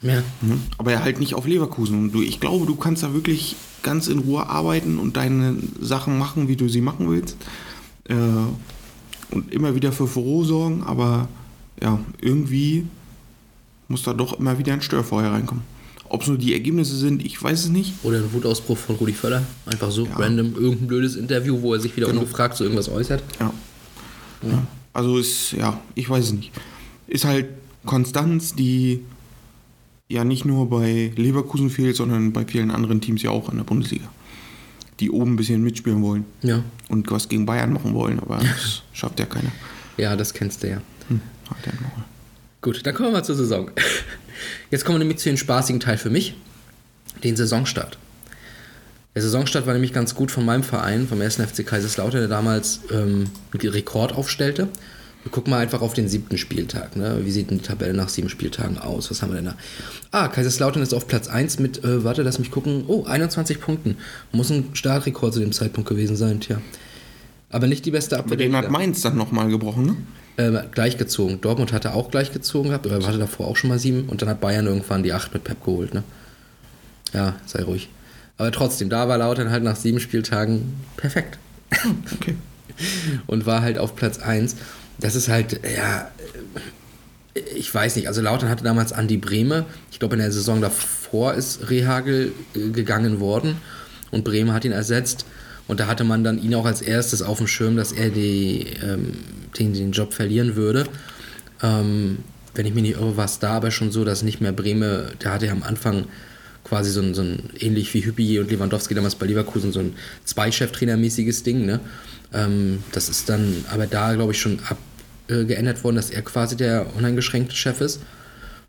[0.03, 0.23] ja.
[0.40, 0.59] Ne?
[0.79, 1.99] Aber halt nicht auf Leverkusen.
[1.99, 6.18] Und du, ich glaube, du kannst da wirklich ganz in Ruhe arbeiten und deine Sachen
[6.18, 7.37] machen, wie du sie machen willst.
[8.09, 8.14] Äh,
[9.31, 11.29] und immer wieder für Furore sorgen, aber
[11.81, 12.87] ja, irgendwie
[13.88, 15.62] muss da doch immer wieder ein Störfeuer reinkommen.
[16.09, 17.94] Ob es nur die Ergebnisse sind, ich weiß es nicht.
[18.05, 19.42] Oder ein Wutausbruch von Rudi Völler.
[19.66, 22.20] Einfach so random irgendein blödes Interview, wo er sich wieder Genau.
[22.20, 23.23] ungefragt zu irgendwas äußert.
[23.40, 23.53] Ja.
[24.42, 24.62] ja.
[24.92, 26.53] Also ist, ja, ich weiß es nicht.
[27.09, 27.47] Ist halt
[27.85, 29.01] Konstanz, die
[30.09, 33.64] ja nicht nur bei Leverkusen fehlt, sondern bei vielen anderen Teams ja auch in der
[33.64, 34.09] Bundesliga.
[35.01, 36.62] Die oben ein bisschen mitspielen wollen Ja.
[36.88, 39.51] und was gegen Bayern machen wollen, aber das schafft ja keiner.
[39.97, 40.81] Ja, das kennst du ja.
[41.09, 42.05] Hm, hat der Maul.
[42.61, 43.71] Gut, dann kommen wir mal zur Saison.
[44.71, 46.35] Jetzt kommen wir nämlich zu dem spaßigen Teil für mich,
[47.23, 47.99] den Saisonstart.
[49.14, 51.37] Der Saisonstart war nämlich ganz gut von meinem Verein, vom 1.
[51.37, 54.69] FC Kaiserslautern, der damals ähm, einen Rekord aufstellte.
[55.30, 56.96] Gucken mal einfach auf den siebten Spieltag.
[56.96, 57.20] Ne?
[57.24, 59.10] Wie sieht denn die Tabelle nach sieben Spieltagen aus?
[59.10, 59.56] Was haben wir denn da?
[60.10, 63.96] Ah, Kaiserslautern ist auf Platz 1 mit, äh, warte, lass mich gucken, oh, 21 Punkten.
[64.32, 66.60] Muss ein Startrekord zu dem Zeitpunkt gewesen sein, tja.
[67.50, 68.32] Aber nicht die beste Abwehr.
[68.32, 68.70] Aber den hat.
[68.70, 69.96] Mainz dann nochmal gebrochen, ne?
[70.37, 71.40] Äh, gleichgezogen.
[71.40, 74.40] Dortmund hatte auch gleichgezogen gehabt, oder hatte davor auch schon mal sieben und dann hat
[74.40, 76.02] Bayern irgendwann die acht mit Pep geholt, ne?
[77.12, 77.88] Ja, sei ruhig.
[78.37, 81.38] Aber trotzdem, da war Lautern halt nach sieben Spieltagen perfekt.
[82.20, 82.34] Okay.
[83.26, 84.56] und war halt auf Platz 1.
[84.98, 86.11] Das ist halt, ja,
[87.35, 89.64] ich weiß nicht, also Lautern hatte damals Andi Brehme.
[89.90, 93.57] Ich glaube, in der Saison davor ist Rehagel äh, gegangen worden
[94.11, 95.26] und Brehme hat ihn ersetzt.
[95.66, 98.66] Und da hatte man dann ihn auch als erstes auf dem Schirm, dass er die,
[98.83, 99.14] ähm,
[99.59, 100.85] den, den Job verlieren würde.
[101.62, 102.18] Ähm,
[102.54, 105.12] wenn ich mich nicht irre, war es da aber schon so, dass nicht mehr Breme,
[105.22, 106.04] der hatte ja am Anfang
[106.64, 109.94] quasi so ein, so ein ähnlich wie Hüppier und Lewandowski damals bei Leverkusen, so ein
[110.24, 111.66] Zwei-Cheftrainer-mäßiges Ding.
[111.66, 111.81] Ne?
[112.33, 114.59] Ähm, das ist dann aber da, glaube ich, schon
[115.29, 118.00] abgeändert äh, worden, dass er quasi der uneingeschränkte Chef ist.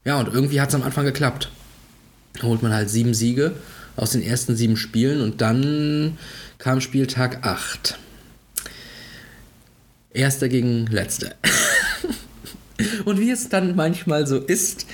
[0.03, 1.49] Ja, und irgendwie hat es am Anfang geklappt.
[2.39, 3.53] Da holt man halt sieben Siege
[3.95, 6.17] aus den ersten sieben Spielen und dann
[6.57, 7.97] kam Spieltag 8.
[10.13, 11.33] Erster gegen Letzter.
[13.05, 14.85] und wie es dann manchmal so ist,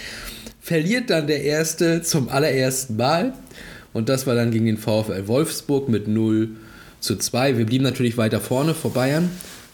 [0.61, 3.33] verliert dann der Erste zum allerersten Mal.
[3.93, 6.49] Und das war dann gegen den VfL Wolfsburg mit 0
[7.01, 7.57] zu 2.
[7.57, 9.29] Wir blieben natürlich weiter vorne vor Bayern,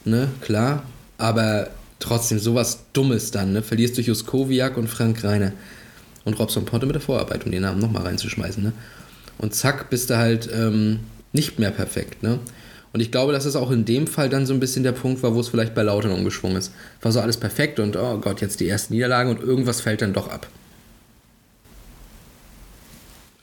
[0.06, 0.84] ne, klar.
[1.20, 1.70] Aber
[2.00, 3.62] trotzdem sowas Dummes dann, ne?
[3.62, 5.52] Verlierst durch Juskowiak und Frank Reiner.
[6.26, 8.74] Und Robson Ponte mit der Vorarbeit, um den Namen nochmal reinzuschmeißen, ne?
[9.38, 12.40] Und zack, bist du halt ähm, nicht mehr perfekt, ne?
[12.94, 15.22] Und ich glaube, dass es auch in dem Fall dann so ein bisschen der Punkt
[15.22, 16.72] war, wo es vielleicht bei Lautern umgeschwungen ist.
[17.02, 20.14] War so alles perfekt und oh Gott, jetzt die ersten Niederlagen und irgendwas fällt dann
[20.14, 20.48] doch ab.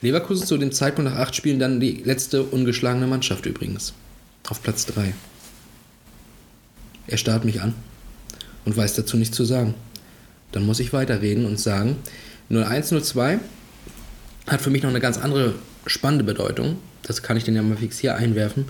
[0.05, 3.95] Leverkusen zu dem Zeitpunkt nach acht Spielen dann die letzte ungeschlagene Mannschaft übrigens.
[4.47, 5.15] Auf Platz 3.
[7.07, 7.75] Er starrt mich an
[8.67, 9.75] und weiß dazu nichts zu sagen.
[10.53, 11.97] Dann muss ich weiterreden und sagen,
[12.51, 13.39] 0102
[14.47, 15.55] hat für mich noch eine ganz andere
[15.87, 16.77] spannende Bedeutung.
[17.03, 18.67] Das kann ich den ja mal fix hier einwerfen.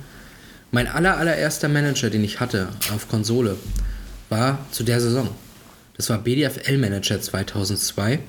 [0.71, 3.57] Mein aller, allererster Manager, den ich hatte auf Konsole,
[4.29, 5.29] war zu der Saison.
[5.97, 8.21] Das war BDFL Manager 2002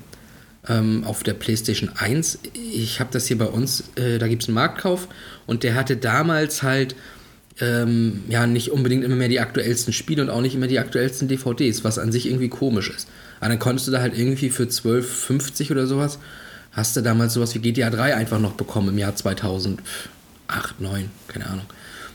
[0.68, 2.40] ähm, auf der PlayStation 1.
[2.54, 5.08] Ich habe das hier bei uns, äh, da gibt es einen Marktkauf
[5.46, 6.94] und der hatte damals halt
[7.60, 11.28] ähm, ja nicht unbedingt immer mehr die aktuellsten Spiele und auch nicht immer die aktuellsten
[11.28, 13.08] DVDs, was an sich irgendwie komisch ist.
[13.40, 16.18] Aber dann konntest du da halt irgendwie für 12,50 oder sowas,
[16.72, 19.82] hast du damals sowas wie GTA 3 einfach noch bekommen im Jahr 2008,
[20.48, 21.66] 2009, keine Ahnung.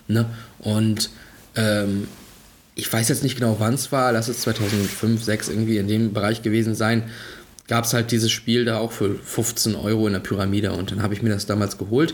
[0.07, 0.25] Ne?
[0.59, 1.09] Und
[1.55, 2.07] ähm,
[2.75, 6.13] ich weiß jetzt nicht genau, wann es war, lass es 2005, 2006 irgendwie in dem
[6.13, 7.03] Bereich gewesen sein,
[7.71, 11.01] gab es halt dieses Spiel da auch für 15 Euro in der Pyramide und dann
[11.01, 12.13] habe ich mir das damals geholt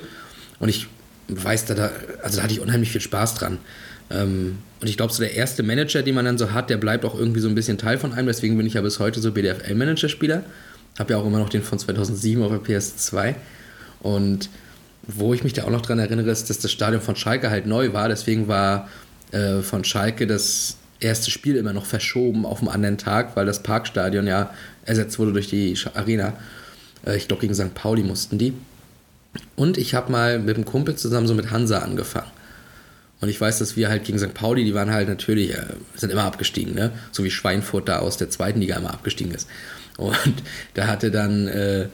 [0.60, 0.86] und ich
[1.30, 1.90] weiß, da,
[2.22, 3.58] also da hatte ich unheimlich viel Spaß dran.
[4.12, 7.06] Ähm, und ich glaube, so der erste Manager, den man dann so hat, der bleibt
[7.06, 8.28] auch irgendwie so ein bisschen Teil von einem.
[8.28, 10.44] Deswegen bin ich ja bis heute so BDFL-Manager-Spieler.
[11.00, 13.34] Habe ja auch immer noch den von 2007 auf der PS2.
[14.02, 14.50] Und
[15.08, 17.66] wo ich mich da auch noch dran erinnere, ist, dass das Stadion von Schalke halt
[17.66, 18.10] neu war.
[18.10, 18.90] Deswegen war
[19.32, 23.64] äh, von Schalke das erste Spiel immer noch verschoben auf einen anderen Tag, weil das
[23.64, 24.52] Parkstadion ja
[24.88, 26.34] ersetzt wurde durch die Arena.
[27.06, 27.74] Äh, ich glaube, gegen St.
[27.74, 28.54] Pauli mussten die.
[29.56, 32.32] Und ich habe mal mit einem Kumpel zusammen so mit Hansa angefangen.
[33.20, 34.34] Und ich weiß, dass wir halt gegen St.
[34.34, 36.92] Pauli, die waren halt natürlich, äh, sind immer abgestiegen, ne?
[37.12, 39.48] So wie Schweinfurt da aus der zweiten Liga immer abgestiegen ist.
[39.98, 40.16] Und
[40.76, 41.88] da hatte dann, äh,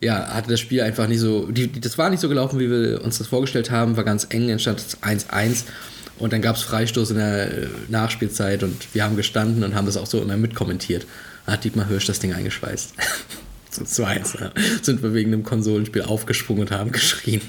[0.00, 3.02] ja, hatte das Spiel einfach nicht so, die, das war nicht so gelaufen, wie wir
[3.02, 5.64] uns das vorgestellt haben, war ganz eng, entstand 1-1.
[6.18, 9.86] Und dann gab es Freistoß in der äh, Nachspielzeit und wir haben gestanden und haben
[9.86, 11.06] das auch so immer mitkommentiert.
[11.46, 12.94] Hat Dietmar Hirsch das Ding eingeschweißt.
[13.70, 14.34] so zu eins.
[14.38, 14.52] Ja.
[14.82, 17.42] Sind wir wegen einem Konsolenspiel aufgesprungen und haben geschrien.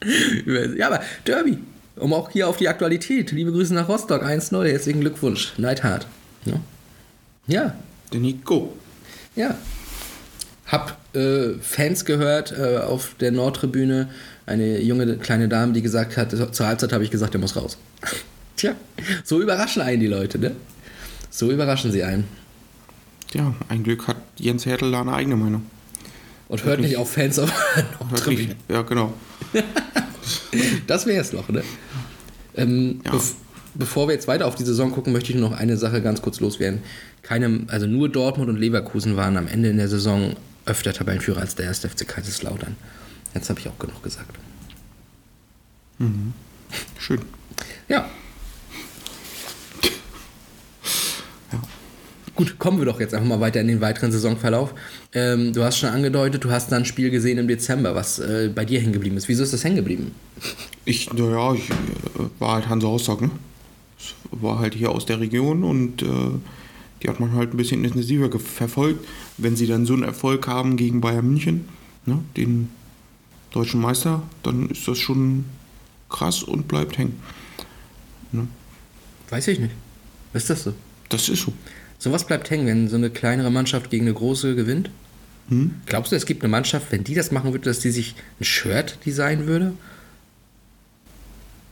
[0.76, 1.58] ja, aber Derby.
[1.96, 3.32] Um auch hier auf die Aktualität.
[3.32, 4.66] Liebe Grüße nach Rostock 1-0.
[4.66, 5.52] Herzlichen Glückwunsch.
[5.58, 6.06] Neidhart.
[6.46, 6.54] Ja.
[7.46, 7.76] ja.
[8.12, 8.74] Der Nico.
[9.36, 9.56] Ja.
[10.66, 14.08] Hab äh, Fans gehört äh, auf der Nordtribüne.
[14.46, 17.76] Eine junge kleine Dame, die gesagt hat, zur Halbzeit habe ich gesagt, er muss raus.
[18.56, 18.74] Tja,
[19.24, 20.52] so überraschen einen die Leute, ne?
[21.30, 22.24] So überraschen sie einen.
[23.34, 25.66] Ja, ein Glück hat Jens Hertel da eine eigene Meinung.
[26.48, 27.50] Und hört nicht auf Fans auf
[28.10, 28.56] Nordtribüne.
[28.68, 29.14] Ja, genau.
[30.86, 31.62] das wäre es noch, ne?
[32.54, 33.12] Ähm, ja.
[33.12, 33.34] bev
[33.74, 36.20] bevor wir jetzt weiter auf die Saison gucken, möchte ich nur noch eine Sache ganz
[36.20, 36.82] kurz loswerden.
[37.22, 41.54] Keine, also nur Dortmund und Leverkusen waren am Ende in der Saison öfter Tabellenführer als
[41.54, 42.76] der erste FC Kaiserslautern.
[43.34, 44.36] Jetzt habe ich auch genug gesagt.
[45.98, 46.34] Mhm.
[46.98, 47.20] Schön.
[47.88, 48.10] Ja.
[52.34, 54.74] Gut, kommen wir doch jetzt einfach mal weiter in den weiteren Saisonverlauf.
[55.12, 58.50] Ähm, du hast schon angedeutet, du hast da ein Spiel gesehen im Dezember, was äh,
[58.54, 59.28] bei dir hängen geblieben ist.
[59.28, 60.12] Wieso ist das hängen geblieben?
[60.86, 61.74] Ich, naja, ich äh,
[62.38, 63.30] war halt Hansa Rostock, ne?
[64.30, 66.06] war halt hier aus der Region und äh,
[67.02, 69.06] die hat man halt ein bisschen intensiver verfolgt.
[69.36, 71.68] Wenn sie dann so einen Erfolg haben gegen Bayern München,
[72.06, 72.70] ne, den
[73.50, 75.44] deutschen Meister, dann ist das schon
[76.08, 77.20] krass und bleibt hängen.
[78.30, 78.46] Ne?
[79.30, 79.72] Weiß ich nicht.
[80.32, 80.74] ist das so?
[81.08, 81.52] Das ist so.
[82.02, 84.90] Sowas bleibt hängen, wenn so eine kleinere Mannschaft gegen eine große gewinnt?
[85.50, 85.76] Hm?
[85.86, 88.44] Glaubst du, es gibt eine Mannschaft, wenn die das machen würde, dass die sich ein
[88.44, 89.72] Shirt designen würde?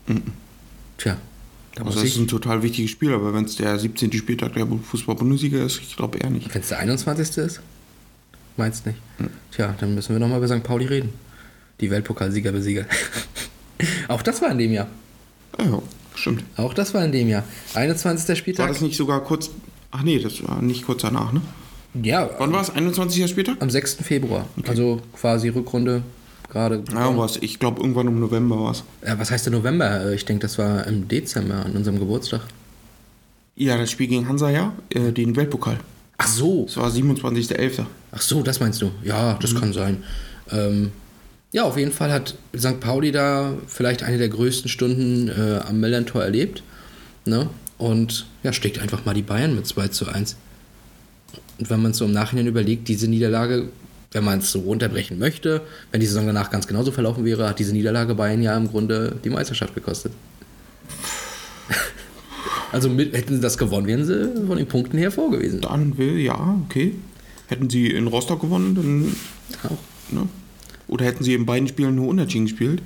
[0.06, 0.22] Mhm.
[0.98, 1.16] Tja.
[1.74, 4.12] Da also das ist ein total wichtiges Spiel, aber wenn es der 17.
[4.12, 6.54] Spieltag der Fußball-Bundesliga ist, ich glaube eher nicht.
[6.54, 7.36] Wenn es der 21.
[7.38, 7.60] ist?
[8.56, 9.00] Meinst nicht?
[9.18, 9.30] Hm.
[9.50, 10.62] Tja, dann müssen wir nochmal über St.
[10.62, 11.12] Pauli reden.
[11.80, 12.86] Die Weltpokalsieger besieger.
[14.06, 14.86] Auch das war in dem Jahr.
[15.58, 15.82] Ja,
[16.14, 16.44] stimmt.
[16.56, 17.42] Auch das war in dem Jahr.
[17.74, 18.38] 21.
[18.38, 18.66] Spieltag.
[18.66, 19.50] War das nicht sogar kurz
[19.90, 21.40] Ach nee, das war nicht kurz danach, ne?
[22.02, 22.70] Ja, Wann war es?
[22.70, 23.28] 21.
[23.28, 23.56] Spieltag?
[23.60, 23.94] am 6.
[24.02, 24.46] Februar.
[24.68, 26.02] Also quasi Rückrunde
[26.48, 26.84] gerade.
[26.92, 27.36] Ja, was?
[27.38, 28.84] Ich glaube, irgendwann im November war es.
[29.00, 30.04] Äh, was heißt der November?
[30.06, 32.42] Äh, Ich denke, das war im Dezember an unserem Geburtstag.
[33.56, 35.78] Ja, das Spiel gegen Hansa, ja, äh, den Weltpokal.
[36.18, 36.64] Ach so.
[36.66, 37.84] Das war 27.11.
[38.12, 38.90] Ach so, das meinst du?
[39.02, 40.04] Ja, das kann sein.
[40.52, 40.92] Ähm,
[41.52, 42.78] ja, auf jeden Fall hat St.
[42.78, 46.62] Pauli da vielleicht eine der größten Stunden äh, am Millantor erlebt.
[47.24, 47.48] Ne?
[47.80, 50.36] Und ja, steckt einfach mal die Bayern mit 2 zu 1.
[51.58, 53.70] Und wenn man es so im Nachhinein überlegt, diese Niederlage,
[54.12, 57.58] wenn man es so runterbrechen möchte, wenn die Saison danach ganz genauso verlaufen wäre, hat
[57.58, 60.12] diese Niederlage Bayern ja im Grunde die Meisterschaft gekostet.
[62.72, 65.62] also mit, hätten sie das gewonnen, wären sie von den Punkten her vor gewesen.
[65.62, 66.94] Dann will, ja, okay.
[67.48, 69.16] Hätten sie in Rostock gewonnen, dann,
[69.64, 70.12] Auch.
[70.12, 70.28] ne?
[70.86, 72.82] Oder hätten sie in beiden Spielen nur unentschieden gespielt?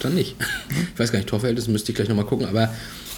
[0.00, 0.36] Dann nicht.
[0.92, 2.70] Ich weiß gar nicht, Torverhältnis müsste ich gleich nochmal gucken, aber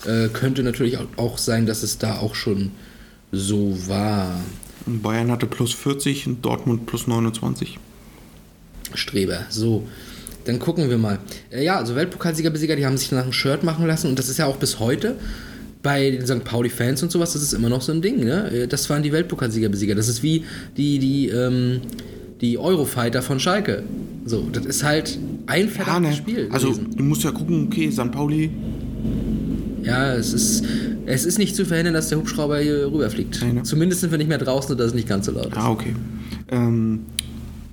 [0.06, 2.72] äh, könnte natürlich auch, sein, dass es da auch schon
[3.32, 4.40] so war.
[4.86, 7.78] Bayern hatte plus 40 und Dortmund plus 29.
[8.94, 9.44] Streber.
[9.50, 9.86] So,
[10.44, 11.18] dann gucken wir mal.
[11.50, 14.28] Äh, ja, also Weltpokalsieger, Besieger, die haben sich nach einem Shirt machen lassen und das
[14.28, 15.16] ist ja auch bis heute
[15.82, 16.44] bei den St.
[16.44, 18.50] Pauli-Fans und sowas, das ist immer noch so ein Ding, ne?
[18.50, 19.94] Äh, Das waren die Weltpokalsieger, Besieger.
[19.94, 20.44] Das ist wie
[20.76, 21.80] die, die, ähm,
[22.40, 23.84] die Eurofighter von Schalke.
[24.24, 26.48] So, das ist halt ein verdammtes Spiel.
[26.52, 26.96] Also, gewesen.
[26.96, 28.10] du musst ja gucken, okay, St.
[28.10, 28.50] Pauli,
[29.88, 30.64] Ja, es ist,
[31.06, 33.40] es ist nicht zu verhindern, dass der Hubschrauber hier rüberfliegt.
[33.42, 33.62] Nee, ne?
[33.62, 35.56] Zumindest sind wir nicht mehr draußen, sodass es nicht ganz so laut ist.
[35.56, 35.94] ah, okay.
[36.50, 37.00] Ähm,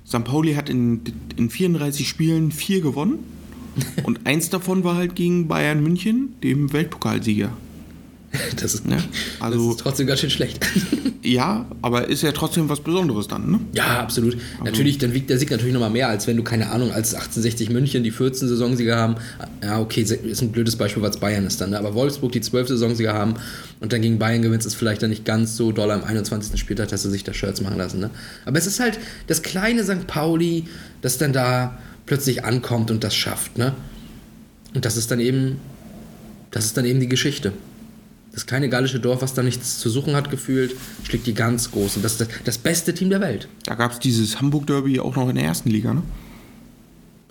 [0.06, 0.24] St.
[0.24, 1.00] Pauli hat in,
[1.36, 3.18] in 34 Spielen vier gewonnen.
[4.04, 7.50] und eins davon war halt gegen Bayern München, dem Weltpokalsieger.
[8.60, 8.96] Das ist, Ne?
[8.96, 9.04] das
[9.40, 10.58] Also, ist trotzdem ganz schön schlecht.
[11.26, 13.60] ja, aber ist ja trotzdem was Besonderes dann, ne?
[13.72, 14.36] ja, absolut.
[14.62, 17.70] Natürlich, dann wiegt der Sieg natürlich nochmal mehr, als wenn du, keine Ahnung, als 1860
[17.70, 19.16] München die 14 Saisonsieger haben.
[19.62, 21.70] Ja, okay, ist ein blödes Beispiel, weil es Bayern ist dann.
[21.70, 21.78] Ne?
[21.78, 23.34] Aber Wolfsburg die 12 Saisonsieger haben
[23.80, 26.58] und dann gegen Bayern gewinnst, ist vielleicht dann nicht ganz so doll am 21.
[26.58, 27.98] Spieltag, dass sie sich das Shirts machen lassen.
[28.00, 28.10] Ne?
[28.44, 30.06] Aber es ist halt das kleine St.
[30.06, 30.64] Pauli,
[31.02, 33.58] das dann da plötzlich ankommt und das schafft.
[33.58, 33.74] Ne?
[34.74, 35.56] Und das ist dann eben,
[36.52, 37.52] das ist dann eben die Geschichte.
[38.36, 42.02] Das kleine gallische Dorf, was da nichts zu suchen hat, gefühlt, schlägt die ganz großen.
[42.02, 43.48] Das ist das, das beste Team der Welt.
[43.64, 46.02] Da gab es dieses Hamburg-Derby auch noch in der ersten Liga, ne?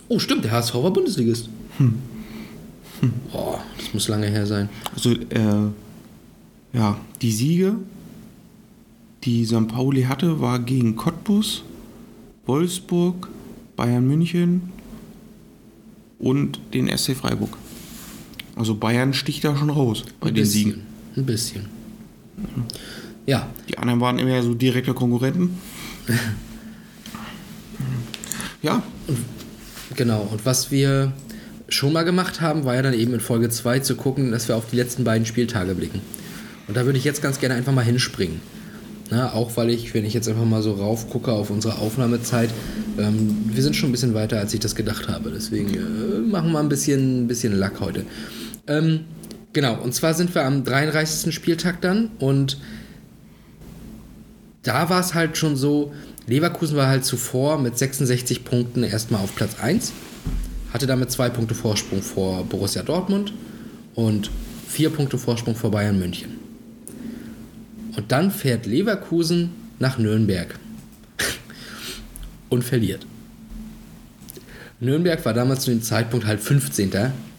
[0.07, 1.47] Oh, stimmt, der HSV war Bundesligist.
[3.31, 4.67] Boah, das muss lange her sein.
[4.95, 5.69] Also, äh,
[6.73, 7.75] ja, die Siege,
[9.25, 9.67] die St.
[9.67, 11.61] Pauli hatte, war gegen Cottbus,
[12.47, 13.29] Wolfsburg,
[13.75, 14.71] Bayern München
[16.17, 17.55] und den SC Freiburg.
[18.55, 20.63] Also Bayern sticht da schon raus bei Ein den bisschen.
[20.63, 20.94] Siegen.
[21.15, 21.65] Ein bisschen.
[23.25, 25.57] Ja, Die anderen waren immer so direkte Konkurrenten.
[28.61, 28.83] ja,
[29.95, 30.27] genau.
[30.31, 31.13] Und was wir
[31.69, 34.55] schon mal gemacht haben, war ja dann eben in Folge 2 zu gucken, dass wir
[34.55, 36.01] auf die letzten beiden Spieltage blicken.
[36.67, 38.39] Und da würde ich jetzt ganz gerne einfach mal hinspringen.
[39.11, 42.49] Na, auch weil ich, wenn ich jetzt einfach mal so rauf gucke auf unsere Aufnahmezeit,
[42.97, 45.31] ähm, wir sind schon ein bisschen weiter, als ich das gedacht habe.
[45.31, 48.03] Deswegen äh, machen wir ein bisschen, ein bisschen Lack heute.
[48.67, 49.01] Ähm,
[49.55, 51.33] genau, und zwar sind wir am 33.
[51.33, 52.59] Spieltag dann und
[54.61, 55.93] da war es halt schon so,
[56.27, 59.93] Leverkusen war halt zuvor mit 66 Punkten erstmal auf Platz 1,
[60.73, 63.33] hatte damit zwei Punkte Vorsprung vor Borussia Dortmund
[63.95, 64.29] und
[64.67, 66.31] vier Punkte Vorsprung vor Bayern München.
[67.95, 70.59] Und dann fährt Leverkusen nach Nürnberg
[72.49, 73.05] und verliert.
[74.81, 76.91] Nürnberg war damals zu dem Zeitpunkt halt 15.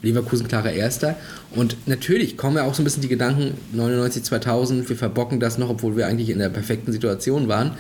[0.03, 1.17] Leverkusen klarer Erster.
[1.55, 5.59] Und natürlich kommen ja auch so ein bisschen die Gedanken, 99, 2000, wir verbocken das
[5.59, 7.73] noch, obwohl wir eigentlich in der perfekten Situation waren.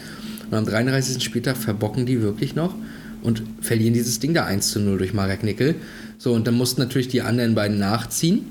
[0.50, 1.22] Und am 33.
[1.22, 2.74] Spieltag verbocken die wirklich noch
[3.22, 5.74] und verlieren dieses Ding da 1 zu 0 durch Marek Nickel.
[6.18, 8.46] So, und dann mussten natürlich die anderen beiden nachziehen.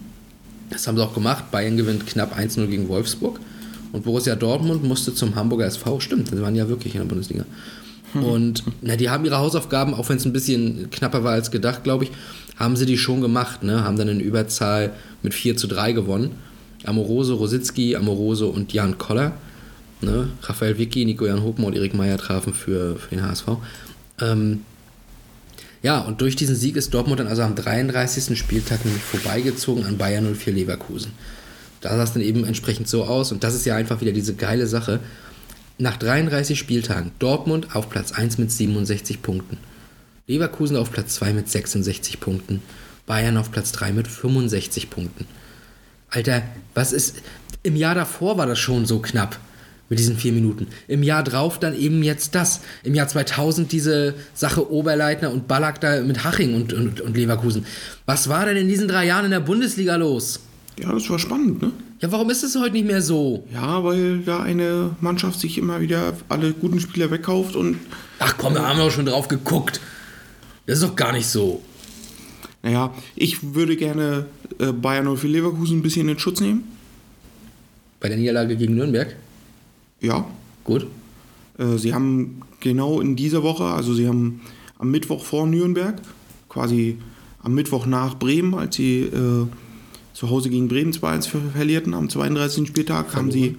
[0.69, 1.51] Das haben sie auch gemacht.
[1.51, 3.39] Bayern gewinnt knapp 1-0 gegen Wolfsburg.
[3.91, 5.99] Und Borussia Dortmund musste zum Hamburger SV.
[5.99, 7.45] Stimmt, die waren ja wirklich in der Bundesliga.
[8.23, 11.83] Und na, die haben ihre Hausaufgaben, auch wenn es ein bisschen knapper war als gedacht,
[11.83, 12.11] glaube ich,
[12.55, 13.63] haben sie die schon gemacht.
[13.63, 13.83] Ne?
[13.83, 16.31] Haben dann in Überzahl mit 4 zu 3 gewonnen.
[16.85, 19.33] Amorose, Rositzky, Amorose und Jan Koller.
[20.01, 20.29] Ne?
[20.43, 23.45] Raphael Vicky, Nico-Jan Hopen und Erik Meyer trafen für, für den HSV.
[24.21, 24.61] Ähm,
[25.81, 28.37] ja, und durch diesen Sieg ist Dortmund dann also am 33.
[28.37, 31.11] Spieltag nämlich vorbeigezogen an Bayern 04 Leverkusen.
[31.81, 34.33] Da sah es dann eben entsprechend so aus und das ist ja einfach wieder diese
[34.33, 34.99] geile Sache.
[35.77, 39.57] Nach 33 Spieltagen Dortmund auf Platz 1 mit 67 Punkten.
[40.25, 42.61] Leverkusen auf Platz 2 mit 66 Punkten.
[43.05, 45.25] Bayern auf Platz 3 mit 65 Punkten.
[46.09, 47.17] Alter, was ist.
[47.61, 49.37] Im Jahr davor war das schon so knapp
[49.89, 50.67] mit diesen vier Minuten.
[50.87, 52.61] Im Jahr drauf dann eben jetzt das.
[52.83, 57.65] Im Jahr 2000 diese Sache Oberleitner und Ballack da mit Haching und, und, und Leverkusen.
[58.05, 60.39] Was war denn in diesen drei Jahren in der Bundesliga los?
[60.79, 61.71] ja, das war spannend, ne?
[62.05, 63.47] Ja, warum ist es heute nicht mehr so?
[63.51, 67.79] Ja, weil da eine Mannschaft sich immer wieder alle guten Spieler wegkauft und
[68.19, 69.81] Ach komm, wir haben doch schon drauf geguckt.
[70.67, 71.63] Das ist doch gar nicht so.
[72.61, 74.27] naja, ich würde gerne
[74.59, 76.65] äh, Bayern 04 Leverkusen ein bisschen in Schutz nehmen.
[77.99, 79.15] Bei der Niederlage gegen Nürnberg.
[79.99, 80.27] Ja,
[80.63, 80.85] Gut.
[81.57, 84.41] Äh, Sie haben genau in dieser Woche, also Sie haben
[84.77, 85.99] am Mittwoch vor Nürnberg,
[86.49, 86.99] quasi
[87.41, 89.47] am Mittwoch nach Bremen, als Sie äh,
[90.15, 92.69] zu Hause gegen Bremen 2-1 ver verlierten, am 32.
[92.69, 93.57] Spieltag haben Sie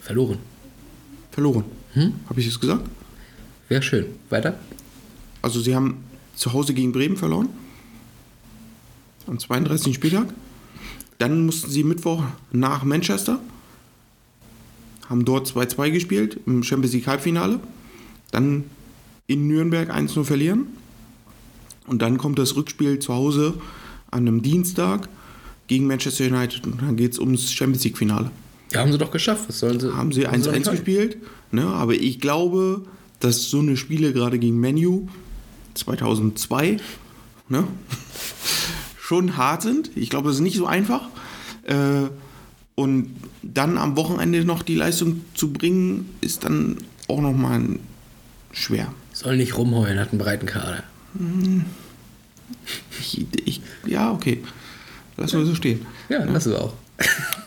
[0.00, 0.38] Verloren.
[1.32, 1.64] verloren.
[2.28, 2.88] Habe ich es gesagt?
[3.68, 4.06] Wäre schön.
[4.30, 4.58] Weiter?
[5.42, 6.04] Also Sie haben
[6.36, 7.48] zu Hause gegen Bremen verloren.
[9.26, 9.94] Am 32.
[9.94, 10.32] Spieltag.
[11.18, 13.40] Dann mussten Sie Mittwoch nach Manchester.
[15.08, 17.58] Haben dort 2-2 gespielt im Champions League Halbfinale.
[18.30, 18.64] Dann
[19.26, 20.68] in Nürnberg 1-0 verlieren.
[21.88, 23.54] Und dann kommt das Rückspiel zu Hause
[24.10, 25.08] an einem Dienstag
[25.66, 26.66] gegen Manchester United.
[26.66, 28.30] Und dann geht es ums Champions League Finale.
[28.72, 29.44] Ja, haben sie doch geschafft.
[29.48, 29.92] Was sollen sie?
[29.94, 30.76] Haben sie was sollen 1-1 können?
[30.76, 31.16] gespielt.
[31.52, 31.66] Ne?
[31.66, 32.82] Aber ich glaube,
[33.18, 35.08] dass so eine Spiele gerade gegen Menu
[35.74, 36.78] 2002
[37.48, 37.64] ne?
[39.00, 39.90] schon hart sind.
[39.96, 41.08] Ich glaube, das ist nicht so einfach.
[41.64, 42.08] Äh,
[42.74, 43.10] und
[43.42, 47.78] dann am Wochenende noch die Leistung zu bringen, ist dann auch nochmal
[48.52, 48.92] schwer.
[49.12, 50.82] Soll nicht rumheulen, hat einen breiten Kader.
[52.98, 54.42] Ich, ich, ja, okay.
[55.16, 55.86] Lassen wir so stehen.
[56.08, 56.74] Ja, das ist auch.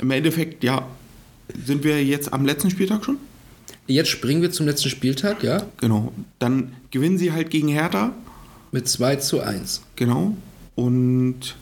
[0.01, 0.87] Im Endeffekt, ja,
[1.65, 3.17] sind wir jetzt am letzten Spieltag schon?
[3.87, 6.13] Jetzt springen wir zum letzten Spieltag, ja, Genau.
[6.39, 8.11] Dann gewinnen sie halt gegen Hertha.
[8.71, 9.81] mit 2 zu 1.
[9.95, 10.35] Genau.
[10.75, 11.55] Und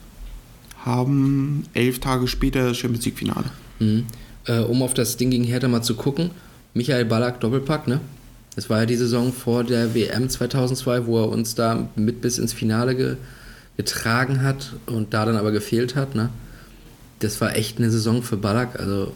[0.86, 3.52] haben elf Tage später das Champions League Finale.
[3.80, 4.06] Mhm.
[4.46, 6.32] Äh, um auf das Ding gegen Hertha mal zu gucken.
[6.74, 8.00] Michael Ballack Doppelpack, ne?
[8.56, 12.38] Das war ja die Saison vor der WM 2002, wo er uns da mit bis
[12.38, 13.16] ins Finale ge
[13.78, 16.30] getragen hat und da dann aber gefehlt hat, ne?
[17.20, 18.80] Das war echt eine Saison für Ballack.
[18.80, 19.14] Also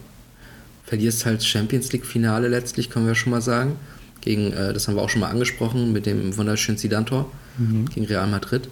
[0.85, 3.75] verlierst halt Champions League Finale letztlich, können wir schon mal sagen.
[4.21, 7.29] Gegen, äh, das haben wir auch schon mal angesprochen, mit dem wunderschönen Zidane-Tor
[7.93, 8.69] gegen Real Madrid.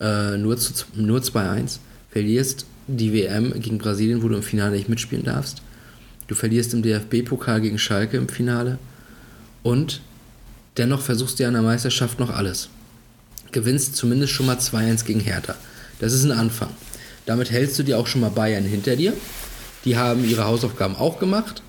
[0.00, 1.78] Äh, nur zu, nur 2-1.
[2.10, 5.62] Verlierst die WM gegen Brasilien, wo du im Finale nicht mitspielen darfst.
[6.26, 8.78] Du verlierst im DFB-Pokal gegen Schalke im Finale.
[9.64, 10.00] Und
[10.76, 12.68] dennoch versuchst du ja in der Meisterschaft noch alles.
[13.50, 15.56] Gewinnst zumindest schon mal 2-1 gegen Hertha.
[15.98, 16.70] Das ist ein Anfang.
[17.26, 19.12] Damit hältst du dir auch schon mal Bayern hinter dir.
[19.84, 21.62] Die haben ihre Hausaufgaben auch gemacht.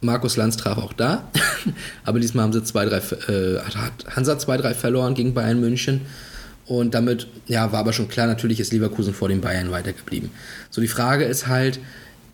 [0.00, 1.28] Markus Lanz traf auch da.
[2.04, 6.02] Aber diesmal haben sie 2-3, äh, hat- hat Hansa 2-3 verloren gegen Bayern München.
[6.66, 10.30] Und damit, ja, war aber schon klar, natürlich ist Leverkusen vor den Bayern weitergeblieben.
[10.70, 11.80] So, die Frage ist halt,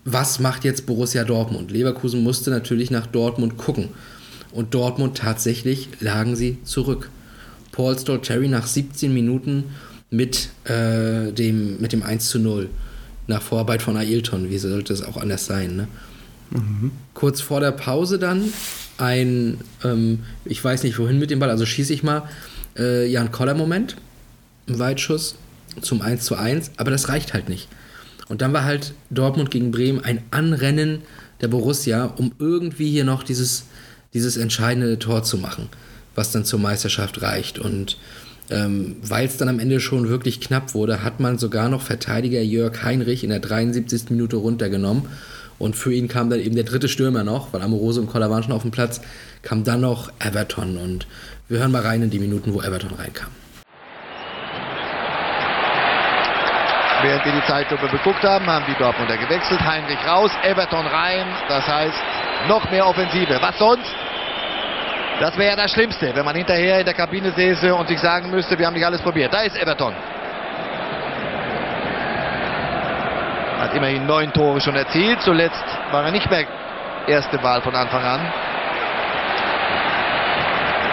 [0.04, 1.70] was macht jetzt Borussia Dortmund?
[1.70, 3.88] Leverkusen musste natürlich nach Dortmund gucken.
[4.52, 7.10] Und Dortmund tatsächlich lagen sie zurück.
[7.72, 9.64] Paul Stolteri nach 17 Minuten
[10.10, 12.70] mit, äh, dem, mit dem 1 zu 0.
[13.26, 14.50] Nach Vorarbeit von Ailton.
[14.50, 15.88] Wie sollte es auch anders sein, ne?
[17.12, 18.44] Kurz vor der Pause dann
[18.98, 22.22] ein, ähm, ich weiß nicht wohin mit dem Ball, also schieße ich mal,
[22.78, 23.96] äh, Jan Koller-Moment,
[24.68, 25.36] ein Weitschuss
[25.80, 27.68] zum 1 zu 1, aber das reicht halt nicht.
[28.28, 31.02] Und dann war halt Dortmund gegen Bremen ein Anrennen
[31.40, 33.66] der Borussia, um irgendwie hier noch dieses,
[34.16, 35.68] dieses entscheidende Tor zu machen,
[36.14, 37.58] was dann zur Meisterschaft reicht.
[37.58, 37.98] Und
[38.48, 42.40] ähm, weil es dann am Ende schon wirklich knapp wurde, hat man sogar noch Verteidiger
[42.40, 44.08] Jörg Heinrich in der 73.
[44.10, 45.02] Minute runtergenommen.
[45.58, 48.42] Und für ihn kam dann eben der dritte Stürmer noch, weil Amorose und Koller waren
[48.42, 49.02] schon auf dem Platz,
[49.42, 50.78] kam dann noch Everton.
[50.78, 51.06] Und
[51.48, 53.28] wir hören mal rein in die Minuten, wo Everton reinkam.
[57.02, 59.60] Während wir die Zeitlupe beguckt haben, haben die Dortmunder gewechselt.
[59.60, 61.26] Heinrich raus, Everton rein.
[61.48, 61.98] Das heißt,
[62.48, 63.38] noch mehr Offensive.
[63.40, 64.05] Was sonst?
[65.20, 68.30] Das wäre ja das Schlimmste, wenn man hinterher in der Kabine säße und sich sagen
[68.30, 69.32] müsste, wir haben nicht alles probiert.
[69.32, 69.94] Da ist Everton.
[73.58, 75.22] Hat immerhin neun Tore schon erzielt.
[75.22, 76.46] Zuletzt war er nicht mehr
[77.06, 78.20] erste Wahl von Anfang an.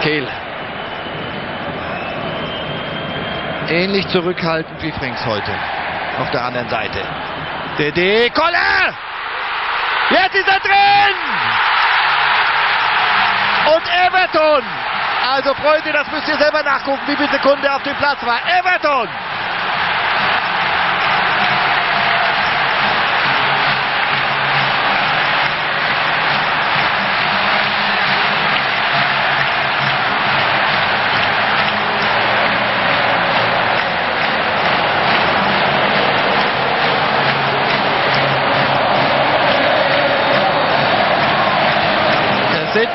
[0.01, 0.27] Kehl.
[3.67, 5.51] Ähnlich zurückhaltend wie Frings heute.
[6.19, 6.99] Auf der anderen Seite.
[7.77, 8.93] DD, Koller!
[10.09, 11.62] Jetzt ist er drin!
[13.65, 14.63] Und Everton!
[15.31, 18.39] Also Freunde, das müsst ihr selber nachgucken, wie viele Sekunden er auf dem Platz war.
[18.59, 19.07] Everton!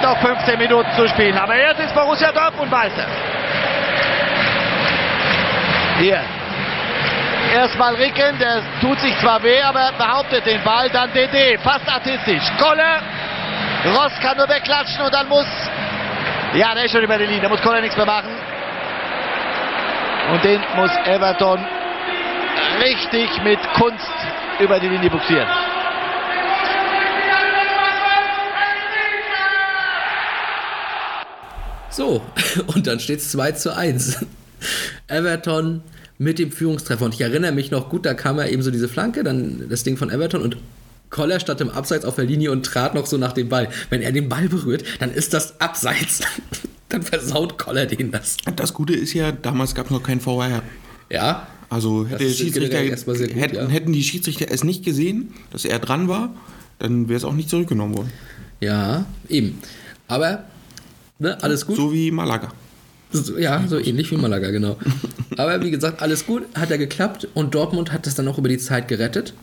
[0.08, 3.06] Noch 15 Minuten zu spielen, aber jetzt ist Borussia Dortmund Meister.
[5.98, 6.20] Hier.
[7.54, 10.88] Erstmal Ricken, der tut sich zwar weh, aber behauptet den Ball.
[10.90, 12.42] Dann DD, fast artistisch.
[12.58, 13.00] Kolle.
[13.96, 15.46] Ross kann nur wegklatschen und dann muss.
[16.54, 18.30] Ja, der ist schon über die Linie, da muss Kolle nichts mehr machen.
[20.32, 21.64] Und den muss Everton
[22.80, 24.12] richtig mit Kunst
[24.58, 25.48] über die Linie buxieren.
[31.98, 32.22] So,
[32.68, 34.18] und dann steht es 2 zu 1.
[35.08, 35.82] Everton
[36.16, 37.04] mit dem Führungstreffer.
[37.04, 39.82] Und ich erinnere mich noch gut, da kam ja eben so diese Flanke, dann das
[39.82, 40.56] Ding von Everton und
[41.10, 43.68] Koller stand im Abseits auf der Linie und trat noch so nach dem Ball.
[43.90, 46.20] Wenn er den Ball berührt, dann ist das Abseits.
[46.88, 48.36] dann versaut Koller den das.
[48.54, 50.62] Das Gute ist ja, damals gab es noch kein VR.
[51.10, 53.66] Ja, Also hätte der Schiedsrichter, gut, hätten, ja.
[53.66, 56.32] hätten die Schiedsrichter es nicht gesehen, dass er dran war,
[56.78, 58.12] dann wäre es auch nicht zurückgenommen worden.
[58.60, 59.58] ja, eben.
[60.06, 60.44] Aber,
[61.18, 61.76] ne, alles gut.
[61.76, 62.52] So wie Malaga.
[63.10, 64.76] So, ja, so ähnlich wie Malaga, genau.
[65.36, 68.48] Aber wie gesagt, alles gut, hat ja geklappt und Dortmund hat das dann auch über
[68.48, 69.34] die Zeit gerettet.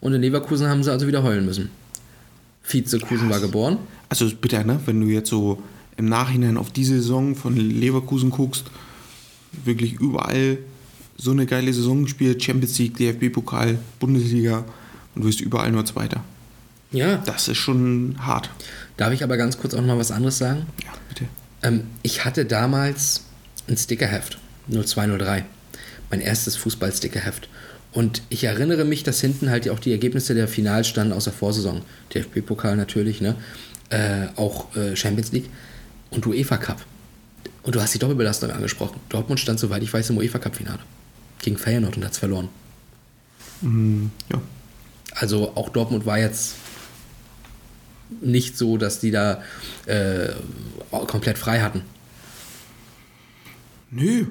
[0.00, 1.70] Und in Leverkusen haben sie also wieder heulen müssen.
[2.62, 3.78] Vizekusen war geboren.
[4.08, 4.80] Also ist bitter, ne?
[4.86, 5.62] Wenn du jetzt so
[5.96, 8.64] im Nachhinein auf diese Saison von Leverkusen guckst,
[9.64, 10.58] wirklich überall
[11.16, 14.64] so eine geile Saison gespielt, Champions League, DFB-Pokal, Bundesliga
[15.14, 16.22] und du bist überall nur Zweiter.
[16.92, 17.18] Ja.
[17.18, 18.50] Das ist schon hart.
[18.96, 20.66] Darf ich aber ganz kurz auch noch mal was anderes sagen?
[20.82, 20.99] Ja, bitte.
[21.62, 23.24] Ähm, ich hatte damals
[23.68, 24.38] ein Stickerheft,
[24.68, 25.44] 0203.
[26.10, 27.48] Mein erstes Fußball-Stickerheft.
[27.92, 31.32] Und ich erinnere mich, dass hinten halt auch die Ergebnisse der Finals standen aus der
[31.32, 31.82] Vorsaison.
[32.14, 33.34] DFB-Pokal natürlich, ne?
[33.90, 35.50] Äh, auch äh, Champions League
[36.10, 36.84] und UEFA Cup.
[37.62, 39.00] Und du hast die Doppelbelastung angesprochen.
[39.08, 40.78] Dortmund stand, soweit ich weiß, im UEFA Cup-Finale.
[41.40, 42.48] Gegen Feyenoord und hat es verloren.
[43.62, 44.40] Ja.
[45.14, 46.54] Also auch Dortmund war jetzt
[48.20, 49.42] nicht so, dass die da
[49.86, 50.30] äh,
[50.90, 51.82] komplett frei hatten.
[53.90, 54.26] Nö,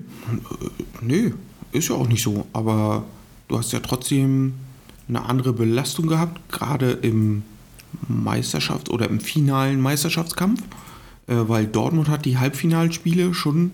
[1.01, 1.32] nö,
[1.71, 2.47] ist ja auch nicht so.
[2.53, 3.05] Aber
[3.47, 4.53] du hast ja trotzdem
[5.07, 7.43] eine andere Belastung gehabt, gerade im
[8.07, 10.61] Meisterschaft oder im finalen Meisterschaftskampf,
[11.27, 13.71] äh, weil Dortmund hat die Halbfinalspiele schon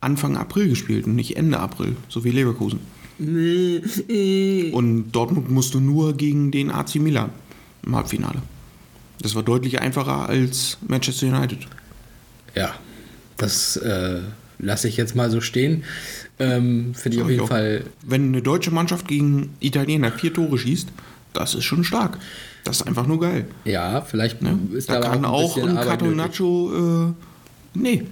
[0.00, 2.80] Anfang April gespielt und nicht Ende April, so wie Leverkusen.
[3.18, 7.30] Und Dortmund musste nur gegen den AC Milan
[7.84, 8.42] im Halbfinale.
[9.22, 11.58] Das war deutlich einfacher als Manchester United.
[12.54, 12.74] Ja,
[13.36, 14.20] das äh,
[14.58, 15.84] lasse ich jetzt mal so stehen.
[16.38, 17.48] Ähm, Finde ich auf jeden auch.
[17.48, 17.84] Fall.
[18.02, 20.88] Wenn eine deutsche Mannschaft gegen Italiener vier Tore schießt,
[21.32, 22.18] das ist schon stark.
[22.64, 23.46] Das ist einfach nur geil.
[23.64, 24.58] Ja, vielleicht Ne?
[24.72, 26.16] ist da da kann aber auch ein Arbeit nötig.
[26.16, 27.12] Catonaccio, äh,
[27.74, 28.06] nee,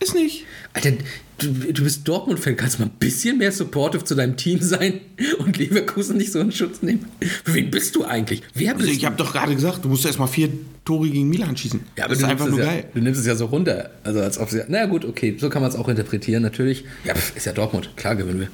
[0.00, 0.44] ist nicht.
[0.72, 0.92] Alter,
[1.38, 5.00] du, du bist Dortmund-Fan, kannst du mal ein bisschen mehr supportive zu deinem Team sein
[5.38, 7.06] und Leverkusen nicht so in Schutz nehmen?
[7.44, 8.42] Für wen bist du eigentlich?
[8.54, 10.50] Wer bist Also ich habe doch gerade gesagt, du musst erst mal vier
[10.84, 11.80] Tore gegen Milan schießen.
[11.96, 12.84] Ja, aber das du ist einfach nur ja, geil.
[12.94, 13.90] Du nimmst es ja so runter.
[14.04, 14.64] Also als ob sie.
[14.68, 16.84] Na gut, okay, so kann man es auch interpretieren, natürlich.
[17.04, 17.90] Ja, pf, ist ja Dortmund.
[17.96, 18.48] Klar gewinnen wir.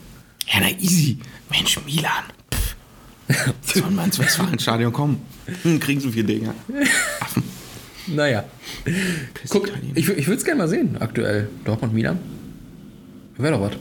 [0.47, 1.19] Ja, na easy.
[1.51, 2.25] Mensch, Milan.
[2.53, 2.77] Pff.
[3.81, 5.23] Sollen wir ins Westfalenstadion kommen?
[5.63, 6.55] Hm, kriegen so vier Dinger.
[8.07, 8.45] Naja.
[9.49, 11.49] Guck, ich, ich würde es gerne mal sehen, aktuell.
[11.65, 12.19] Dortmund-Milan.
[13.39, 13.73] Wäre doch was.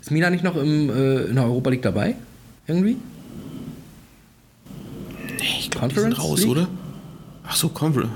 [0.00, 2.14] Ist Milan nicht noch im, äh, in der Europa League dabei?
[2.66, 2.96] Irgendwie?
[5.38, 6.50] Nee, ich glaube, die sind raus, League?
[6.50, 6.68] oder?
[7.46, 8.10] Ach so, Conference.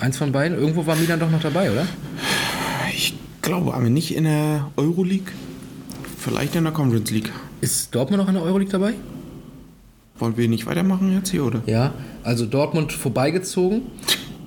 [0.00, 0.58] Eins von beiden?
[0.58, 1.86] Irgendwo war Milan doch noch dabei, oder?
[2.92, 5.32] Ich glaube aber nicht in der Euroleague.
[6.18, 7.30] Vielleicht in der Conference League.
[7.60, 8.94] Ist Dortmund noch in der Euroleague dabei?
[10.18, 11.62] Wollen wir nicht weitermachen jetzt hier, oder?
[11.66, 11.94] Ja,
[12.24, 13.82] also Dortmund vorbeigezogen.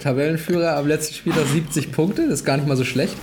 [0.02, 3.16] Tabellenführer am letzten Spieltag 70 Punkte, das ist gar nicht mal so schlecht.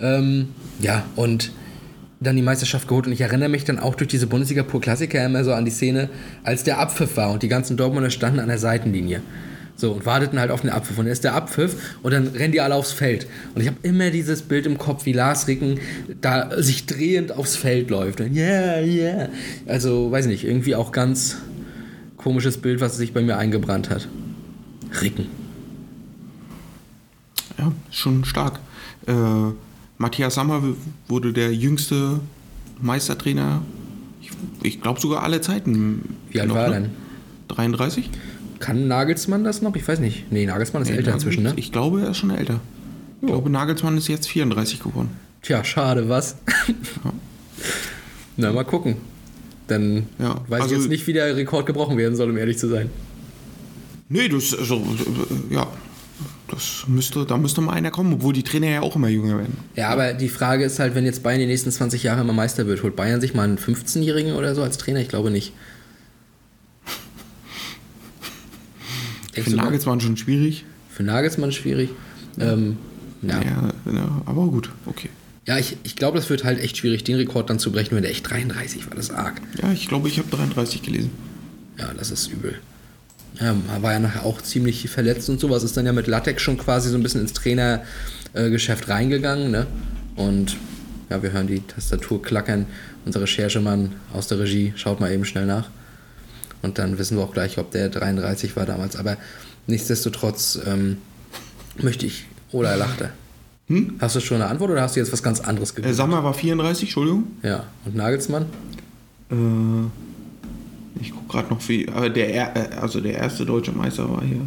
[0.00, 0.48] Ähm,
[0.80, 1.50] ja, und
[2.20, 3.06] dann die Meisterschaft geholt.
[3.06, 5.70] Und ich erinnere mich dann auch durch diese Bundesliga Pur Klassiker immer so an die
[5.70, 6.10] Szene,
[6.44, 9.22] als der Abpfiff war und die ganzen Dortmunder standen an der Seitenlinie.
[9.76, 10.98] So, und warteten halt auf den Abpfiff.
[10.98, 13.26] Und dann ist der Abpfiff und dann rennen die alle aufs Feld.
[13.54, 15.80] Und ich habe immer dieses Bild im Kopf, wie Lars Ricken
[16.20, 18.20] da sich drehend aufs Feld läuft.
[18.20, 19.30] Und ja, ja.
[19.66, 21.38] Also, weiß nicht, irgendwie auch ganz
[22.18, 24.06] komisches Bild, was sich bei mir eingebrannt hat.
[25.00, 25.39] Ricken.
[27.60, 28.58] Ja, schon stark.
[29.06, 29.12] Äh,
[29.98, 30.62] Matthias Sammer
[31.08, 32.20] wurde der jüngste
[32.80, 33.62] Meistertrainer,
[34.22, 34.30] ich,
[34.62, 36.16] ich glaube sogar alle Zeiten.
[36.30, 36.80] Wie alt Noch, war er ne?
[36.80, 36.90] denn?
[37.48, 38.08] 33?
[38.60, 39.74] Kann Nagelsmann das noch?
[39.76, 40.30] Ich weiß nicht.
[40.32, 41.52] Nee, Nagelsmann ist älter inzwischen, ne?
[41.56, 42.60] Ich glaube, er ist schon älter.
[43.20, 45.10] Ich glaube, Nagelsmann ist jetzt 34 geworden.
[45.42, 46.36] Tja, schade, was?
[48.36, 48.96] Na, mal gucken.
[49.66, 52.58] Dann Ja, weiß also- ich jetzt nicht, wie der Rekord gebrochen werden soll, um ehrlich
[52.58, 52.90] zu sein.
[54.08, 55.66] Nee, das, also, äh, ja,
[56.50, 59.56] das müsste, da müsste mal einer kommen, obwohl die Trainer ja auch immer jünger werden.
[59.76, 62.66] Ja, aber die Frage ist halt, wenn jetzt Bayern die nächsten 20 Jahre immer Meister
[62.66, 65.00] wird, holt Bayern sich mal einen 15-Jährigen oder so als Trainer?
[65.00, 65.52] Ich glaube nicht.
[69.36, 70.64] Denkst Für Nagelsmann schon schwierig.
[70.90, 71.90] für Nagelsmann schwierig.
[72.38, 72.76] Ähm,
[73.22, 73.40] ja.
[73.42, 75.08] Ja, ja, aber gut, okay.
[75.46, 78.02] Ja, ich, ich glaube, das wird halt echt schwierig, den Rekord dann zu brechen, wenn
[78.02, 78.94] der echt 33 war.
[78.94, 79.40] Das ist arg.
[79.60, 81.10] Ja, ich glaube, ich habe 33 gelesen.
[81.78, 82.58] Ja, das ist übel.
[83.38, 85.62] Ja, war ja nachher auch ziemlich verletzt und sowas.
[85.62, 89.50] Ist dann ja mit Latex schon quasi so ein bisschen ins Trainergeschäft reingegangen.
[89.50, 89.66] Ne?
[90.16, 90.56] Und
[91.08, 92.66] ja, wir hören die Tastatur klackern.
[93.06, 95.70] Unser Recherchemann aus der Regie schaut mal eben schnell nach.
[96.62, 98.96] Und dann wissen wir auch gleich, ob der 33 war damals.
[98.96, 99.16] Aber
[99.66, 100.98] nichtsdestotrotz ähm,
[101.80, 102.26] möchte ich.
[102.52, 103.10] Oder er lachte.
[104.00, 105.96] Hast du schon eine Antwort oder hast du jetzt was ganz anderes Äh, gegoogelt?
[105.96, 107.28] Sammer war 34, Entschuldigung.
[107.44, 107.64] ja.
[107.84, 108.46] Und Nagelsmann?
[109.30, 109.34] Äh,
[111.00, 111.88] ich gucke gerade noch wie.
[111.88, 114.46] Aber der, er- äh, also der erste deutsche Meister war hier.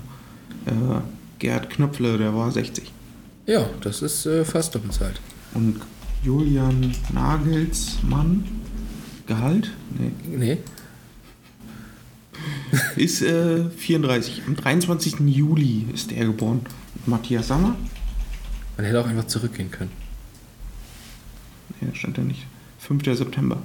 [0.66, 1.02] Äh,
[1.40, 2.92] Gerd Knöpfle, der war 60.
[3.46, 5.20] Ja, das ist äh, fast Doppelzeit.
[5.54, 5.82] Und
[6.24, 8.46] Julian Nagelsmann,
[9.28, 9.72] Gehalt?
[9.98, 10.12] Nee.
[10.38, 10.58] Nee.
[12.96, 14.44] Ist äh, 34.
[14.48, 15.20] Am 23.
[15.26, 16.62] Juli ist er geboren.
[17.06, 17.76] Matthias Sammer?
[18.78, 19.92] Man hätte auch einfach zurückgehen können.
[21.80, 22.46] Nee, da stand ja nicht.
[22.80, 23.04] 5.
[23.18, 23.62] September.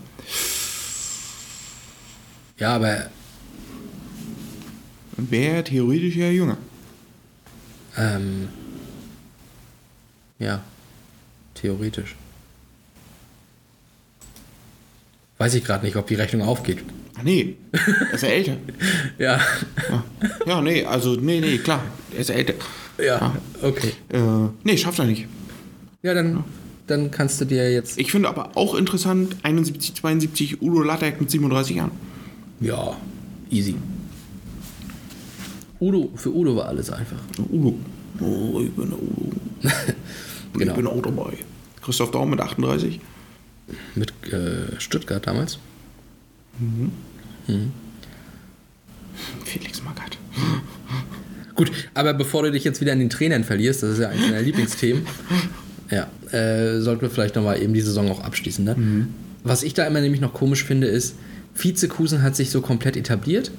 [2.58, 3.08] Ja, aber
[5.16, 6.56] wäre theoretisch ja jünger.
[7.96, 8.48] Ähm,
[10.38, 10.62] ja,
[11.54, 12.14] theoretisch.
[15.38, 16.78] Weiß ich gerade nicht, ob die Rechnung aufgeht.
[17.16, 18.56] Ach nee, er ist ja älter.
[19.18, 19.40] Ja,
[19.88, 20.04] Ja.
[20.46, 21.84] ja, nee, also nee, nee, klar.
[22.12, 22.54] Er ist ja älter.
[22.98, 23.92] ja, okay.
[24.10, 25.26] Äh, nee, schafft er nicht.
[26.02, 26.44] Ja, dann,
[26.86, 27.98] dann kannst du dir jetzt.
[27.98, 31.90] Ich finde aber auch interessant, 71, 72, Udo Lattek mit 37 Jahren.
[32.60, 32.96] Ja,
[33.50, 33.76] easy.
[35.80, 37.18] Udo, für Udo war alles einfach.
[37.50, 37.74] Udo.
[38.20, 39.36] Oh, ich bin der Udo.
[40.54, 40.72] Genau.
[40.72, 41.34] Ich bin auch dabei.
[41.82, 42.98] Christoph Daum mit 38.
[43.94, 45.58] Mit äh, Stuttgart damals.
[49.44, 50.18] Felix Magath.
[51.54, 54.26] Gut, aber bevor du dich jetzt wieder an den Trainern verlierst, das ist ja eines
[54.26, 55.06] deiner Lieblingsthemen,
[55.90, 58.64] ja, äh, sollten wir vielleicht nochmal eben die Saison auch abschließen.
[58.64, 59.08] Ne?
[59.44, 61.14] Was ich da immer nämlich noch komisch finde, ist,
[61.58, 63.50] Vizekusen hat sich so komplett etabliert,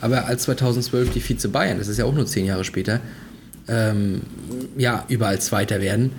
[0.00, 3.00] aber als 2012 die Vize Bayern, das ist ja auch nur zehn Jahre später,
[3.68, 4.22] ähm,
[4.76, 6.12] ja, überall Zweiter werden.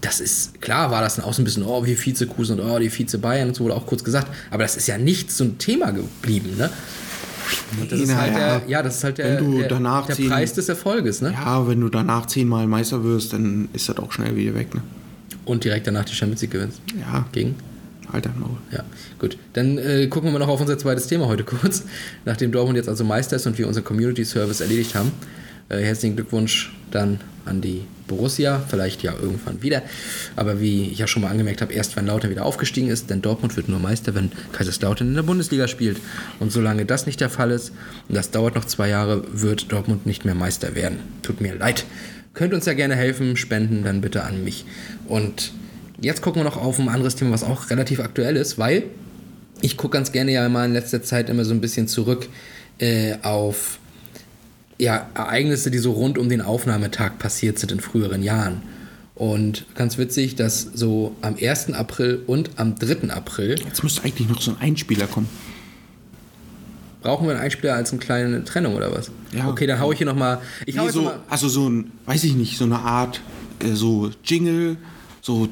[0.00, 2.78] Das ist, klar war das dann auch so ein bisschen, oh, wie Vizekusen und oh,
[2.78, 5.44] die Vize Bayern und so wurde auch kurz gesagt, aber das ist ja nicht so
[5.44, 6.70] ein Thema geblieben, ne?
[7.80, 10.16] Und das ist halt Naja, der, ja, das ist halt der, wenn du der, der
[10.16, 11.32] zehn- Preis des Erfolges, ne?
[11.32, 14.82] Ja, wenn du danach zehnmal Meister wirst, dann ist das auch schnell wieder weg, ne?
[15.44, 16.80] Und direkt danach die Champions League gewinnst.
[17.00, 17.56] Ja, Gegen?
[18.12, 18.56] Alter Maul.
[18.72, 18.84] Ja,
[19.18, 19.38] gut.
[19.52, 21.84] Dann äh, gucken wir noch auf unser zweites Thema heute kurz.
[22.24, 25.12] Nachdem Dortmund jetzt also Meister ist und wir unseren Community Service erledigt haben.
[25.68, 28.62] Äh, herzlichen Glückwunsch dann an die Borussia.
[28.68, 29.82] Vielleicht ja irgendwann wieder.
[30.36, 33.22] Aber wie ich ja schon mal angemerkt habe, erst wenn Lautern wieder aufgestiegen ist, denn
[33.22, 35.98] Dortmund wird nur Meister, wenn Kaiserslautern in der Bundesliga spielt.
[36.40, 37.72] Und solange das nicht der Fall ist,
[38.08, 40.98] und das dauert noch zwei Jahre, wird Dortmund nicht mehr Meister werden.
[41.22, 41.84] Tut mir leid.
[42.34, 44.64] Könnt uns ja gerne helfen, spenden dann bitte an mich.
[45.06, 45.52] Und
[46.00, 48.84] jetzt gucken wir noch auf ein anderes Thema, was auch relativ aktuell ist, weil
[49.60, 52.28] ich gucke ganz gerne ja mal in letzter Zeit immer so ein bisschen zurück
[52.78, 53.78] äh, auf
[54.78, 58.62] ja, Ereignisse, die so rund um den Aufnahmetag passiert sind in früheren Jahren.
[59.16, 61.72] Und ganz witzig, dass so am 1.
[61.72, 63.10] April und am 3.
[63.10, 65.28] April Jetzt müsste eigentlich noch so ein Einspieler kommen.
[67.02, 69.10] brauchen wir einen Einspieler als eine kleine Trennung oder was?
[69.32, 69.48] Ja.
[69.48, 70.38] Okay, dann hau ich hier nochmal.
[70.64, 73.20] Nee, so, noch mal, also so ein, weiß ich nicht, so eine Art,
[73.58, 74.76] äh, so Jingle,
[75.20, 75.48] so.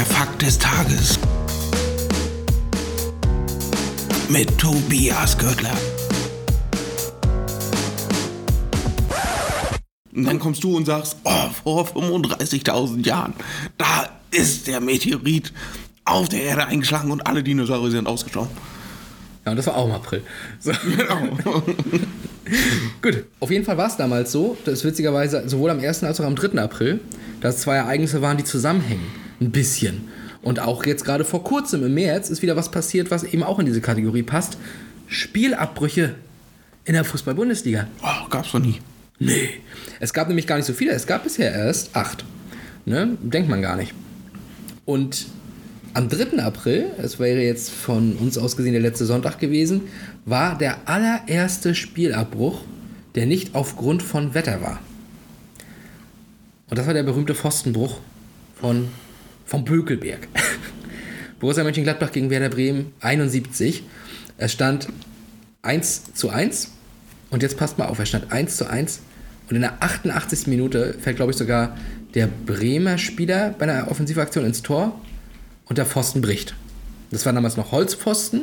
[0.00, 1.18] Der Fakt des Tages
[4.30, 5.76] mit Tobias Göttler.
[10.14, 13.34] Und dann kommst du und sagst, oh, vor 35.000 Jahren,
[13.76, 15.52] da ist der Meteorit
[16.06, 18.56] auf der Erde eingeschlagen und alle Dinosaurier sind ausgestorben.
[19.44, 20.22] ja, und das war auch im April.
[20.60, 20.72] So.
[20.96, 21.36] Genau.
[23.02, 26.04] Gut, auf jeden Fall war es damals so, dass witzigerweise sowohl am 1.
[26.04, 26.58] als auch am 3.
[26.58, 27.00] April,
[27.42, 29.29] dass zwei Ereignisse waren, die zusammenhängen.
[29.40, 30.08] Ein bisschen.
[30.42, 33.58] Und auch jetzt gerade vor kurzem im März ist wieder was passiert, was eben auch
[33.58, 34.56] in diese Kategorie passt.
[35.06, 36.14] Spielabbrüche
[36.84, 37.88] in der Fußball-Bundesliga.
[38.02, 38.80] Oh, gab's doch nie.
[39.18, 39.50] Nee.
[39.98, 40.92] Es gab nämlich gar nicht so viele.
[40.92, 42.24] Es gab bisher erst acht.
[42.86, 43.18] Ne?
[43.22, 43.92] Denkt man gar nicht.
[44.86, 45.26] Und
[45.92, 46.42] am 3.
[46.42, 49.82] April, es wäre jetzt von uns aus gesehen der letzte Sonntag gewesen,
[50.24, 52.62] war der allererste Spielabbruch,
[53.14, 54.78] der nicht aufgrund von Wetter war.
[56.70, 57.98] Und das war der berühmte Pfostenbruch
[58.60, 58.88] von,
[59.50, 60.28] vom Bökelberg.
[61.40, 63.82] Borussia Mönchengladbach gegen Werder Bremen 71.
[64.38, 64.86] Es stand
[65.62, 66.70] 1 zu 1.
[67.30, 69.00] Und jetzt passt mal auf, es stand 1 zu 1.
[69.48, 70.46] Und in der 88.
[70.46, 71.76] Minute fällt, glaube ich, sogar
[72.14, 75.00] der Bremer Spieler bei einer Offensivaktion ins Tor.
[75.64, 76.54] und der Pfosten bricht.
[77.10, 78.42] Das war damals noch Holzpfosten.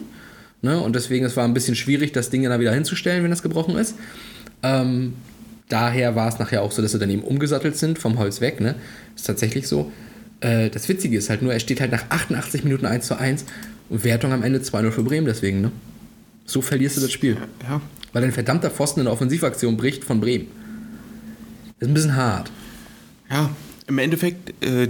[0.61, 0.77] Ne?
[0.81, 3.77] Und deswegen, es war ein bisschen schwierig, das Ding dann wieder hinzustellen, wenn das gebrochen
[3.77, 3.95] ist.
[4.61, 5.13] Ähm,
[5.69, 8.59] daher war es nachher auch so, dass sie dann eben umgesattelt sind, vom Holz weg.
[8.59, 8.75] Ne?
[9.15, 9.89] Ist tatsächlich so.
[10.41, 13.45] Äh, das Witzige ist halt nur, er steht halt nach 88 Minuten 1 zu 1
[13.89, 15.61] und Wertung am Ende 2-0 für Bremen deswegen.
[15.61, 15.71] Ne?
[16.45, 17.37] So verlierst du das Spiel.
[17.67, 17.81] Ja.
[18.13, 20.47] Weil ein verdammter Pfosten in der Offensivaktion bricht von Bremen.
[21.79, 22.51] Das ist ein bisschen hart.
[23.29, 23.49] Ja,
[23.87, 24.87] im Endeffekt, äh,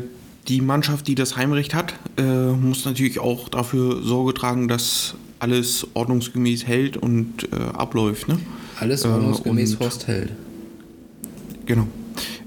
[0.48, 5.86] die Mannschaft, die das Heimrecht hat, äh, muss natürlich auch dafür Sorge tragen, dass alles
[5.94, 8.28] ordnungsgemäß hält und äh, abläuft.
[8.28, 8.40] Ne?
[8.80, 10.32] Alles Äh, ordnungsgemäß und- Horst Held.
[11.66, 11.88] Genau.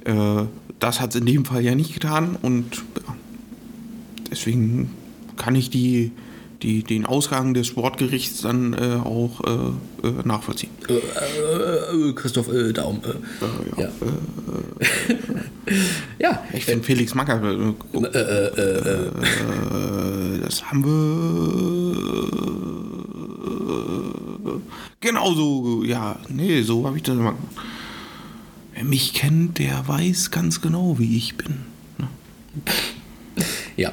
[0.05, 0.45] Äh,
[0.81, 3.15] das hat es in dem Fall ja nicht getan und ja,
[4.31, 4.91] deswegen
[5.37, 6.13] kann ich die,
[6.63, 10.71] die, den Ausgang des Sportgerichts dann äh, auch äh, äh, nachvollziehen.
[10.89, 13.01] Äh, äh, Christoph äh, Daum.
[13.05, 13.15] Äh.
[13.81, 13.89] ja.
[13.89, 13.91] Ja.
[16.33, 17.75] ja, Ich finde Felix Macker, äh,
[18.09, 19.11] äh,
[20.43, 22.21] das haben wir
[25.01, 27.49] genauso, ja, nee, so habe ich das immer gemacht.
[28.81, 31.57] Wer mich kennt, der weiß ganz genau, wie ich bin.
[33.77, 33.93] Ja.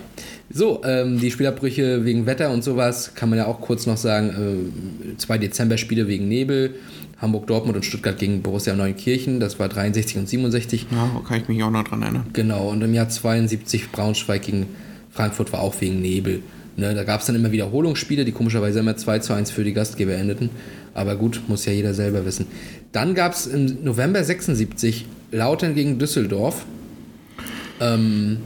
[0.49, 4.71] So, ähm, die Spielabbrüche wegen Wetter und sowas kann man ja auch kurz noch sagen.
[5.11, 6.75] Äh, zwei Dezember-Spiele wegen Nebel.
[7.17, 9.41] Hamburg, Dortmund und Stuttgart gegen Borussia Neunkirchen.
[9.41, 10.87] Das war 63 und 67.
[10.89, 12.27] Ja, da kann ich mich auch noch dran erinnern.
[12.31, 14.67] Genau, und im Jahr 72 Braunschweig gegen
[15.11, 16.43] Frankfurt war auch wegen Nebel.
[16.77, 19.73] Ne, da gab es dann immer Wiederholungsspiele, die komischerweise immer 2 zu 1 für die
[19.73, 20.49] Gastgeber endeten.
[20.97, 22.47] Aber gut, muss ja jeder selber wissen.
[22.91, 26.65] Dann gab es im November 76 Lautern gegen Düsseldorf.
[27.79, 28.39] Ähm,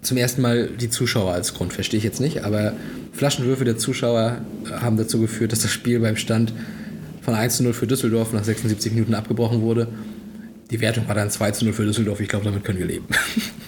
[0.00, 2.72] zum ersten Mal die Zuschauer als Grund, verstehe ich jetzt nicht, aber
[3.12, 4.38] Flaschenwürfe der Zuschauer
[4.70, 6.54] haben dazu geführt, dass das Spiel beim Stand
[7.20, 9.88] von 1 zu 0 für Düsseldorf nach 76 Minuten abgebrochen wurde.
[10.70, 12.20] Die Wertung war dann 2 zu 0 für Düsseldorf.
[12.20, 13.04] Ich glaube, damit können wir leben.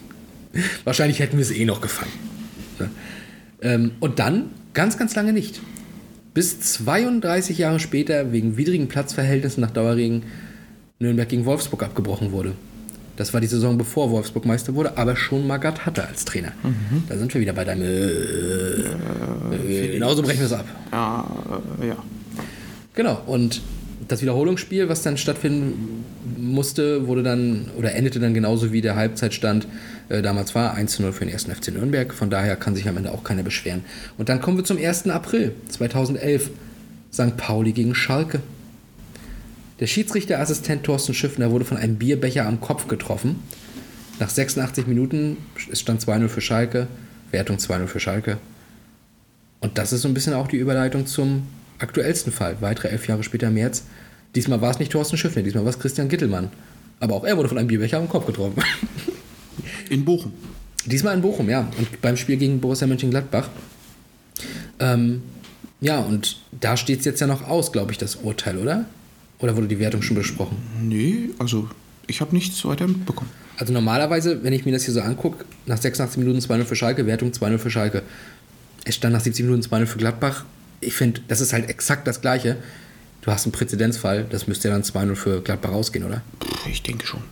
[0.85, 2.13] Wahrscheinlich hätten wir es eh noch gefangen.
[3.61, 5.61] Ähm, und dann ganz, ganz lange nicht.
[6.37, 10.25] Bis 32 Jahre später wegen widrigen Platzverhältnissen nach Dauerregen
[10.99, 12.53] Nürnberg gegen Wolfsburg abgebrochen wurde.
[13.17, 16.53] Das war die Saison, bevor Wolfsburg Meister wurde, aber schon Magath hatte als Trainer.
[17.09, 17.81] Da sind wir wieder bei deinem.
[17.81, 17.95] Äh,
[19.67, 20.67] äh, genauso brechen wir es ab.
[20.93, 21.27] Ja,
[21.81, 21.97] äh, ja.
[22.95, 23.63] Genau, und
[24.07, 26.05] das Wiederholungsspiel, was dann stattfinden
[26.37, 29.67] musste, wurde dann oder endete dann genauso wie der Halbzeitstand
[30.09, 31.45] äh, damals war, 1 zu 0 für den 1.
[31.45, 32.13] FC Nürnberg.
[32.15, 33.85] Von daher kann sich am Ende auch keiner beschweren.
[34.19, 35.09] Und dann kommen wir zum 1.
[35.09, 36.51] April 2011.
[37.13, 37.37] St.
[37.37, 38.41] Pauli gegen Schalke.
[39.81, 43.43] Der Schiedsrichterassistent Thorsten Schiffner wurde von einem Bierbecher am Kopf getroffen.
[44.19, 45.39] Nach 86 Minuten,
[45.71, 46.87] es stand 2-0 für Schalke,
[47.31, 48.39] Wertung 2-0 für Schalke.
[49.61, 51.47] Und das ist so ein bisschen auch die Überleitung zum
[51.79, 52.57] aktuellsten Fall.
[52.61, 53.85] Weitere elf Jahre später im März.
[54.35, 56.51] Diesmal war es nicht Thorsten Schiffner, diesmal war es Christian Gittelmann.
[57.01, 58.63] Aber auch er wurde von einem Bierbecher am Kopf getroffen.
[59.91, 60.33] In Bochum.
[60.85, 61.69] Diesmal in Bochum, ja.
[61.79, 63.49] Und beim Spiel gegen Borussia Mönchengladbach.
[64.79, 65.23] Ähm,
[65.81, 68.87] ja, und da steht es jetzt ja noch aus, glaube ich, das Urteil, oder?
[69.39, 70.57] Oder wurde die Wertung schon besprochen?
[70.83, 71.69] Nee, also
[72.07, 73.31] ich habe nichts weiter mitbekommen.
[73.59, 77.07] Also normalerweise, wenn ich mir das hier so angucke, nach 86 Minuten 2-0 für Schalke,
[77.07, 78.03] Wertung 2-0 für Schalke.
[78.85, 80.45] Es stand nach 70 Minuten 2-0 für Gladbach.
[80.81, 82.57] Ich finde, das ist halt exakt das Gleiche.
[83.23, 86.23] Du hast einen Präzedenzfall, das müsste ja dann 2-0 für Gladbach rausgehen, oder?
[86.71, 87.23] Ich denke schon.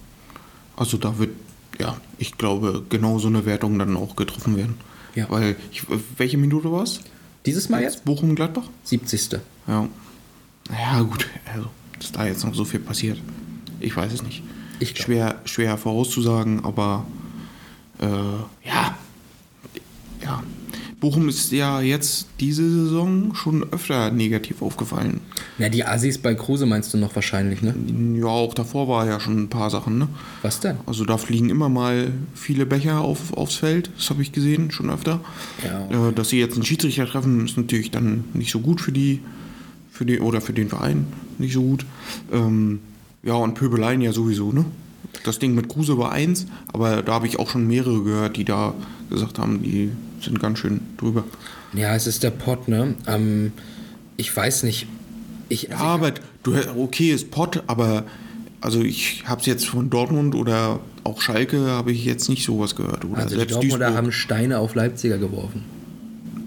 [0.77, 1.31] Also da wird,
[1.79, 4.77] ja, ich glaube, genau so eine Wertung dann auch getroffen werden.
[5.15, 5.27] Ja.
[5.31, 5.85] Weil, ich,
[6.17, 7.01] welche Minute war es?
[7.47, 8.05] Dieses Mal jetzt?
[8.05, 8.69] Bochum-Gladbach?
[8.85, 9.41] 70.
[9.67, 9.89] Ja.
[10.71, 11.69] Ja, gut, also,
[11.99, 13.21] dass da jetzt noch so viel passiert.
[13.81, 14.43] Ich weiß es nicht.
[14.81, 15.07] Ich glaub.
[15.07, 17.07] schwer, schwer vorauszusagen, aber
[18.01, 18.97] äh, ja.
[20.23, 20.43] Ja.
[21.05, 25.21] Bochum ist ja jetzt diese Saison schon öfter negativ aufgefallen.
[25.59, 27.75] Na, die Assis bei Kruse meinst du noch wahrscheinlich, ne?
[28.19, 30.09] Ja, auch davor war ja schon ein paar Sachen, ne?
[30.41, 30.79] Was denn?
[30.87, 34.89] Also da fliegen immer mal viele Becher auf, aufs Feld, das habe ich gesehen, schon
[34.89, 35.21] öfter.
[35.63, 36.09] Ja.
[36.09, 39.21] Äh, dass sie jetzt einen Schiedsrichter treffen, ist natürlich dann nicht so gut für die,
[39.91, 41.85] für die oder für den Verein nicht so gut.
[42.33, 42.81] Ähm,
[43.23, 44.65] ja, und Pöbeleien ja sowieso, ne?
[45.23, 48.45] Das Ding mit Kruse war eins, aber da habe ich auch schon mehrere gehört, die
[48.45, 48.73] da
[49.15, 49.91] gesagt haben, die
[50.21, 51.25] sind ganz schön drüber.
[51.73, 52.95] Ja, es ist der Pott, ne?
[53.07, 53.53] Ähm,
[54.17, 54.87] ich weiß nicht.
[55.49, 56.13] Ich, Ja, also aber
[56.43, 58.05] du, okay, ist Pott, aber
[58.61, 62.77] also ich habe es jetzt von Dortmund oder auch Schalke habe ich jetzt nicht sowas
[62.77, 63.05] gehört.
[63.05, 63.97] Oder also die selbst Dortmunder Duisburg.
[63.97, 65.65] haben Steine auf Leipziger geworfen.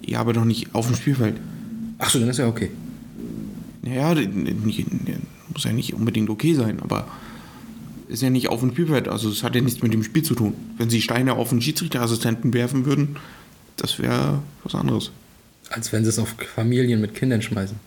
[0.05, 1.35] Ja, aber doch nicht auf dem Spielfeld.
[1.99, 2.71] Ach so, dann ist ja okay.
[3.83, 4.15] Ja,
[5.53, 7.07] muss ja nicht unbedingt okay sein, aber
[8.07, 9.07] ist ja nicht auf dem Spielfeld.
[9.07, 10.53] Also es hat ja nichts mit dem Spiel zu tun.
[10.77, 13.17] Wenn sie Steine auf den Schiedsrichterassistenten werfen würden,
[13.75, 15.11] das wäre was anderes.
[15.69, 17.77] Als wenn sie es auf Familien mit Kindern schmeißen.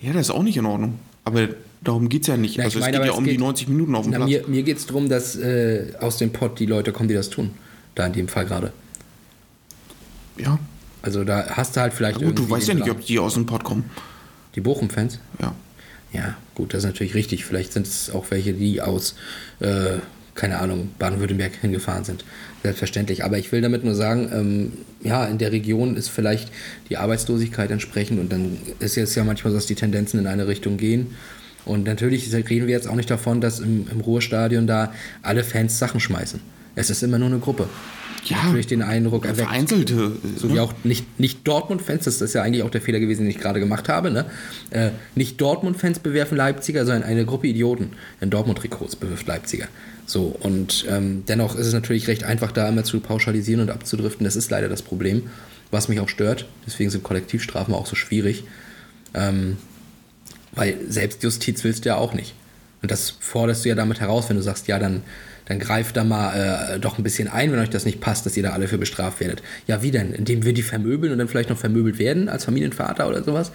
[0.00, 0.98] Ja, das ist auch nicht in Ordnung.
[1.24, 1.48] Aber
[1.82, 2.56] darum geht es ja nicht.
[2.56, 4.12] Na, also es meine, geht aber ja es um die geht- 90 Minuten auf dem
[4.12, 4.28] Na, Platz.
[4.30, 7.28] mir mir geht es darum, dass äh, aus dem Pott die Leute kommen, die das
[7.30, 7.50] tun.
[7.94, 8.72] Da in dem Fall gerade.
[10.38, 10.58] Ja.
[11.02, 13.46] Also da hast du halt vielleicht Gut, du weißt ja nicht, ob die aus dem
[13.46, 13.84] Pott kommen.
[14.54, 15.18] Die Bochum-Fans?
[15.40, 15.54] Ja.
[16.12, 17.44] Ja, gut, das ist natürlich richtig.
[17.44, 19.14] Vielleicht sind es auch welche, die aus,
[19.60, 19.98] äh,
[20.34, 22.24] keine Ahnung, Baden-Württemberg hingefahren sind.
[22.62, 23.24] Selbstverständlich.
[23.24, 26.50] Aber ich will damit nur sagen, ähm, ja, in der Region ist vielleicht
[26.88, 30.46] die Arbeitslosigkeit entsprechend und dann ist jetzt ja manchmal so, dass die Tendenzen in eine
[30.48, 31.14] Richtung gehen.
[31.64, 34.92] Und natürlich reden wir jetzt auch nicht davon, dass im, im Ruhrstadion da
[35.22, 36.40] alle Fans Sachen schmeißen.
[36.74, 37.68] Es ist immer nur eine Gruppe.
[38.24, 38.44] Ja.
[38.44, 39.48] Natürlich den Eindruck erweckt.
[39.48, 40.12] Vereinzelte.
[40.36, 40.54] So ne?
[40.54, 43.38] wie auch nicht, nicht Dortmund-Fans, das ist ja eigentlich auch der Fehler gewesen, den ich
[43.38, 44.10] gerade gemacht habe.
[44.10, 44.26] Ne?
[44.70, 47.90] Äh, nicht Dortmund-Fans bewerfen Leipziger, sondern eine Gruppe Idioten
[48.20, 49.68] in Dortmund-Trikots bewirft Leipziger.
[50.06, 54.24] So, und ähm, dennoch ist es natürlich recht einfach, da immer zu pauschalisieren und abzudriften.
[54.24, 55.24] Das ist leider das Problem,
[55.70, 56.46] was mich auch stört.
[56.66, 58.44] Deswegen sind Kollektivstrafen auch so schwierig.
[59.14, 59.58] Ähm,
[60.52, 62.34] weil Selbstjustiz willst du ja auch nicht.
[62.82, 65.02] Und das forderst du ja damit heraus, wenn du sagst, ja, dann,
[65.48, 68.36] dann greift da mal äh, doch ein bisschen ein, wenn euch das nicht passt, dass
[68.36, 69.42] ihr da alle für bestraft werdet.
[69.66, 70.12] Ja, wie denn?
[70.12, 73.50] Indem wir die vermöbeln und dann vielleicht noch vermöbelt werden als Familienvater oder sowas?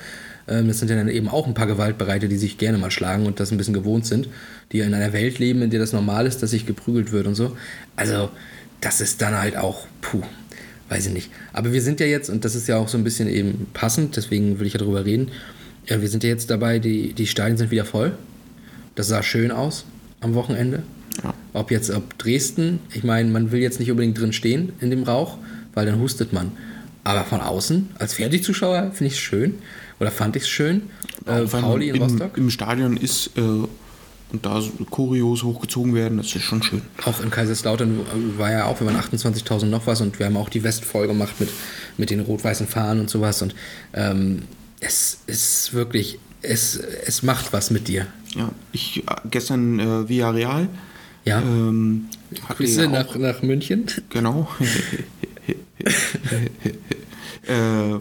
[0.48, 3.26] Ähm, das sind ja dann eben auch ein paar Gewaltbereite, die sich gerne mal schlagen
[3.26, 4.28] und das ein bisschen gewohnt sind,
[4.72, 7.36] die in einer Welt leben, in der das normal ist, dass sich geprügelt wird und
[7.36, 7.56] so.
[7.96, 8.30] Also,
[8.82, 10.24] das ist dann halt auch, puh,
[10.90, 11.32] weiß ich nicht.
[11.54, 14.18] Aber wir sind ja jetzt, und das ist ja auch so ein bisschen eben passend,
[14.18, 15.30] deswegen will ich ja drüber reden,
[15.86, 18.14] ja, wir sind ja jetzt dabei, die, die Stadien sind wieder voll.
[18.96, 19.86] Das sah schön aus
[20.22, 20.84] am Wochenende.
[21.54, 25.04] Ob jetzt, ob Dresden, ich meine, man will jetzt nicht unbedingt drin stehen in dem
[25.04, 25.38] Rauch,
[25.74, 26.52] weil dann hustet man.
[27.04, 29.56] Aber von außen, als Fernsehzuschauer, finde ich es schön.
[30.00, 30.84] Oder fand ich es schön.
[31.26, 32.38] Äh, Pauli in im, Rostock.
[32.38, 33.42] Im Stadion ist äh,
[34.34, 36.82] und da so Choreos hochgezogen werden, das ist schon schön.
[37.06, 38.00] Auch in Kaiserslautern
[38.38, 41.06] war ja auch, wir waren 28.000 noch was und wir haben auch die West voll
[41.08, 41.50] gemacht mit,
[41.98, 43.44] mit den rot-weißen Fahnen und sowas.
[43.44, 43.54] Und
[43.94, 44.42] ähm,
[44.80, 48.08] es ist wirklich, es, es macht was mit dir.
[48.36, 50.68] Ja, ich äh, gestern äh, via Real.
[51.26, 51.42] Ja.
[51.42, 52.06] Ähm,
[52.50, 53.86] Grüße ja nach, nach München.
[54.10, 54.50] Genau.
[57.48, 58.00] äh,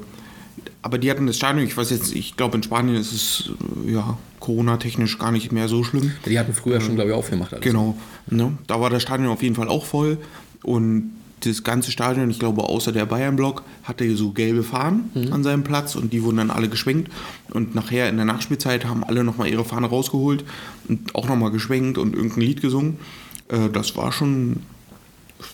[0.82, 3.50] aber die hatten das Stadion, ich weiß jetzt, ich glaube in Spanien ist es
[3.86, 6.12] äh, ja Corona-technisch gar nicht mehr so schlimm.
[6.26, 7.52] Die hatten früher schon, glaube ich, aufgemacht.
[7.52, 7.64] Alles.
[7.64, 7.96] Genau.
[8.28, 8.58] Ne?
[8.66, 10.18] Da war das Stadion auf jeden Fall auch voll.
[10.64, 11.12] Und
[11.45, 15.95] das ganze Stadion, ich glaube außer der Bayern-Block, hatte so gelbe Fahnen an seinem Platz
[15.95, 17.11] und die wurden dann alle geschwenkt.
[17.51, 20.45] Und nachher in der Nachspielzeit haben alle nochmal ihre Fahne rausgeholt
[20.88, 22.99] und auch nochmal geschwenkt und irgendein Lied gesungen.
[23.49, 24.61] Äh, das war schon,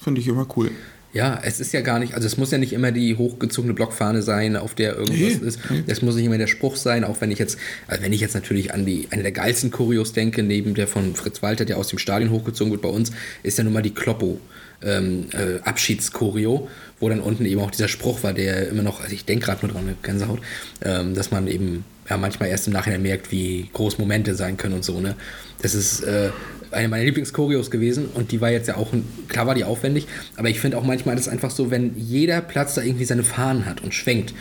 [0.03, 0.71] finde ich immer cool.
[1.15, 4.21] Ja, es ist ja gar nicht, also es muss ja nicht immer die hochgezogene Blockfahne
[4.21, 5.59] sein, auf der irgendwas ist.
[5.87, 8.35] Es muss nicht immer der Spruch sein, auch wenn ich jetzt, also wenn ich jetzt
[8.35, 11.89] natürlich an die, eine der geilsten Choreos denke, neben der von Fritz Walter, der aus
[11.89, 13.11] dem Stadion hochgezogen wird bei uns,
[13.43, 14.39] ist ja nun mal die Kloppo.
[14.81, 16.69] Ähm, äh, Abschiedschoreo,
[17.01, 19.67] wo dann unten eben auch dieser Spruch war, der immer noch, also ich denke gerade
[19.67, 20.41] nur dran, eine Gänsehaut,
[20.83, 24.75] ähm, dass man eben ja manchmal erst im Nachhinein merkt, wie groß Momente sein können
[24.75, 25.17] und so, ne?
[25.63, 26.31] Das ist äh,
[26.71, 28.93] eine meiner Lieblingschoreos gewesen und die war jetzt ja auch,
[29.29, 30.07] klar war die aufwendig,
[30.37, 33.25] aber ich finde auch manchmal ist es einfach so, wenn jeder Platz da irgendwie seine
[33.25, 34.35] Fahnen hat und schwenkt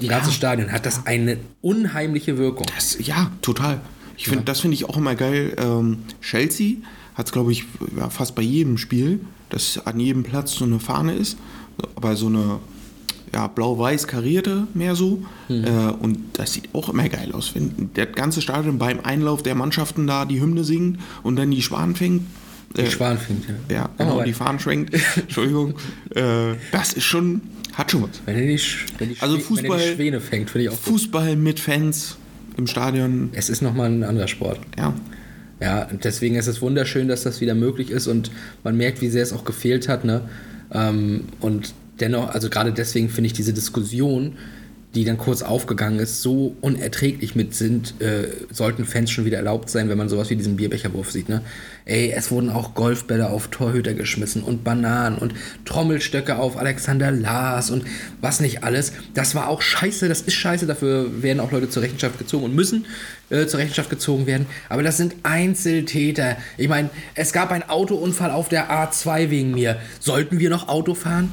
[0.00, 2.66] im ganzen Stadion, hat das eine unheimliche Wirkung.
[2.74, 3.80] Das, ja, total.
[4.16, 5.54] Ich find, Das finde ich auch immer geil.
[5.56, 6.76] Ähm, Chelsea
[7.14, 7.64] hat es, glaube ich,
[7.96, 9.20] ja, fast bei jedem Spiel,
[9.50, 11.36] dass an jedem Platz so eine Fahne ist,
[11.96, 12.58] aber so eine
[13.32, 15.22] ja, blau-weiß karierte mehr so.
[15.48, 15.68] Äh,
[16.00, 20.06] und das sieht auch immer geil aus, wenn das ganze Stadion beim Einlauf der Mannschaften
[20.06, 22.22] da die Hymne singt und dann die Schwan fängt.
[22.76, 23.74] Die Äh, Schwan fängt, ja.
[23.76, 24.94] Ja, Oh, genau, aber die Fahnen schwenkt.
[25.16, 25.74] Entschuldigung.
[26.14, 27.40] Äh, das ist schon,
[27.72, 28.10] hat schon was.
[28.24, 28.60] Wenn er die,
[28.98, 30.84] wenn die, Also Schwä- wenn Fußball- die Schwäne fängt, finde ich auch gut.
[30.84, 32.16] Fußball mit Fans
[32.56, 34.60] im Stadion, Es ist nochmal ein anderer Sport.
[34.78, 34.94] ja.
[35.64, 38.30] Ja, deswegen ist es wunderschön, dass das wieder möglich ist und
[38.64, 40.04] man merkt, wie sehr es auch gefehlt hat.
[40.04, 40.20] Ne?
[40.70, 44.34] Ähm, und dennoch, also gerade deswegen finde ich diese Diskussion,
[44.94, 49.68] die dann kurz aufgegangen ist, so unerträglich mit sind, äh, sollten Fans schon wieder erlaubt
[49.68, 51.28] sein, wenn man sowas wie diesen Bierbecherwurf sieht.
[51.28, 51.42] Ne?
[51.84, 55.34] Ey, es wurden auch Golfbälle auf Torhüter geschmissen und Bananen und
[55.64, 57.84] Trommelstöcke auf Alexander Lars und
[58.20, 58.92] was nicht alles.
[59.14, 62.54] Das war auch scheiße, das ist scheiße, dafür werden auch Leute zur Rechenschaft gezogen und
[62.54, 62.86] müssen
[63.30, 64.46] äh, zur Rechenschaft gezogen werden.
[64.68, 66.36] Aber das sind Einzeltäter.
[66.56, 69.78] Ich meine, es gab einen Autounfall auf der A2 wegen mir.
[69.98, 71.32] Sollten wir noch Auto fahren?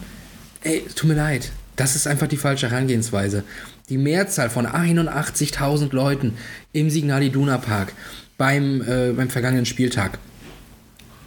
[0.63, 1.51] Ey, tut mir leid.
[1.81, 3.43] Das ist einfach die falsche Herangehensweise.
[3.89, 6.35] Die Mehrzahl von 81.000 Leuten
[6.73, 7.93] im Signal Iduna Park
[8.37, 10.19] beim, äh, beim vergangenen Spieltag,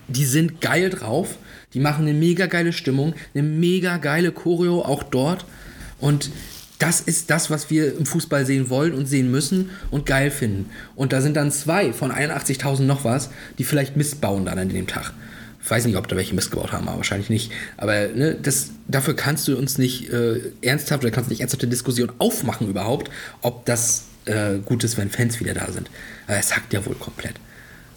[0.07, 1.39] die sind geil drauf.
[1.73, 5.45] Die machen eine mega geile Stimmung, eine mega geile Choreo auch dort.
[5.99, 6.31] Und
[6.79, 10.71] das ist das, was wir im Fußball sehen wollen und sehen müssen und geil finden.
[10.95, 14.69] Und da sind dann zwei von 81.000 noch was, die vielleicht Mist bauen dann an
[14.69, 15.15] dem Tag.
[15.65, 17.51] Ich weiß nicht, ob da welche Mist gebaut haben, aber wahrscheinlich nicht.
[17.79, 22.13] Aber ne, das, dafür kannst du uns nicht äh, ernsthaft oder kannst nicht ernsthafte Diskussion
[22.19, 23.11] aufmachen überhaupt,
[23.41, 25.91] ob das äh, gut ist, wenn Fans wieder da sind.
[26.27, 27.37] Aber es hackt ja wohl komplett.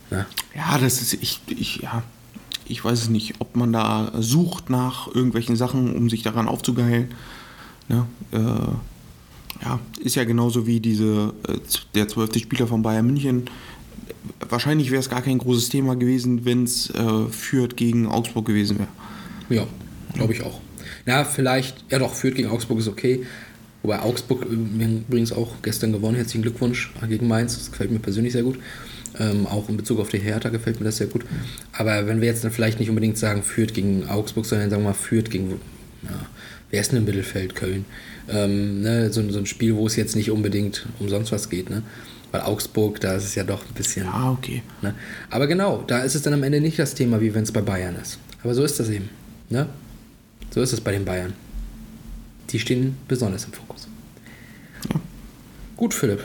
[0.09, 0.25] Ne?
[0.55, 2.03] Ja, das ist, ich, ich, ja,
[2.65, 7.13] ich weiß es nicht, ob man da sucht nach irgendwelchen Sachen, um sich daran aufzugeilen.
[7.89, 8.05] Ne?
[8.31, 8.37] Äh,
[9.65, 11.57] ja, ist ja genauso wie diese, äh,
[11.95, 13.49] der zwölfte Spieler von Bayern München.
[14.49, 18.79] Wahrscheinlich wäre es gar kein großes Thema gewesen, wenn es äh, Fürth gegen Augsburg gewesen
[18.79, 18.89] wäre.
[19.49, 19.67] Ja,
[20.13, 20.61] glaube ich auch.
[21.05, 23.25] Na, vielleicht, ja doch, Fürth gegen Augsburg ist okay.
[23.83, 26.15] Wobei Augsburg äh, übrigens auch gestern gewonnen.
[26.15, 27.57] Herzlichen Glückwunsch gegen Mainz.
[27.57, 28.59] Das gefällt mir persönlich sehr gut.
[29.19, 31.25] Ähm, auch in Bezug auf die Hertha gefällt mir das sehr gut.
[31.71, 34.89] Aber wenn wir jetzt dann vielleicht nicht unbedingt sagen Fürth gegen Augsburg, sondern sagen wir
[34.89, 35.59] mal Fürth gegen,
[36.03, 36.27] ja,
[36.69, 37.55] wer ist denn im Mittelfeld?
[37.55, 37.85] Köln.
[38.29, 41.69] Ähm, ne, so, so ein Spiel, wo es jetzt nicht unbedingt um sonst was geht.
[41.69, 41.83] Ne?
[42.31, 44.07] Weil Augsburg, da ist es ja doch ein bisschen.
[44.07, 44.61] Ah, okay.
[44.81, 44.93] Ne?
[45.29, 47.61] Aber genau, da ist es dann am Ende nicht das Thema, wie wenn es bei
[47.61, 48.19] Bayern ist.
[48.43, 49.09] Aber so ist das eben.
[49.49, 49.67] Ne?
[50.51, 51.33] So ist es bei den Bayern.
[52.49, 53.87] Die stehen besonders im Fokus.
[55.75, 56.21] Gut, Philipp.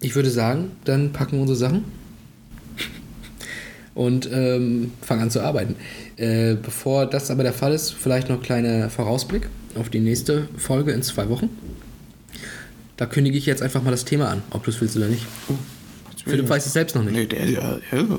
[0.00, 1.84] Ich würde sagen, dann packen wir unsere Sachen
[3.94, 5.76] und ähm, fangen an zu arbeiten.
[6.16, 10.48] Äh, bevor das aber der Fall ist, vielleicht noch ein kleiner Vorausblick auf die nächste
[10.56, 11.50] Folge in zwei Wochen.
[13.00, 15.24] Da kündige ich jetzt einfach mal das Thema an, ob du es willst oder nicht.
[16.22, 17.14] Philipp weiß es selbst noch nicht.
[17.14, 18.18] Nee, der, der, der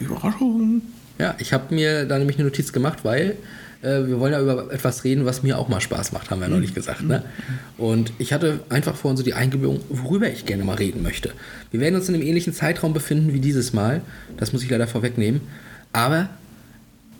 [0.00, 0.82] Überraschung.
[1.20, 3.36] Ja, ich habe mir da nämlich eine Notiz gemacht, weil
[3.80, 6.48] äh, wir wollen ja über etwas reden, was mir auch mal Spaß macht, haben wir
[6.48, 7.04] neulich gesagt.
[7.04, 7.22] Ne?
[7.76, 11.30] Und ich hatte einfach vorhin so die Eingebung, worüber ich gerne mal reden möchte.
[11.70, 14.00] Wir werden uns in einem ähnlichen Zeitraum befinden wie dieses Mal.
[14.36, 15.42] Das muss ich leider vorwegnehmen.
[15.92, 16.28] Aber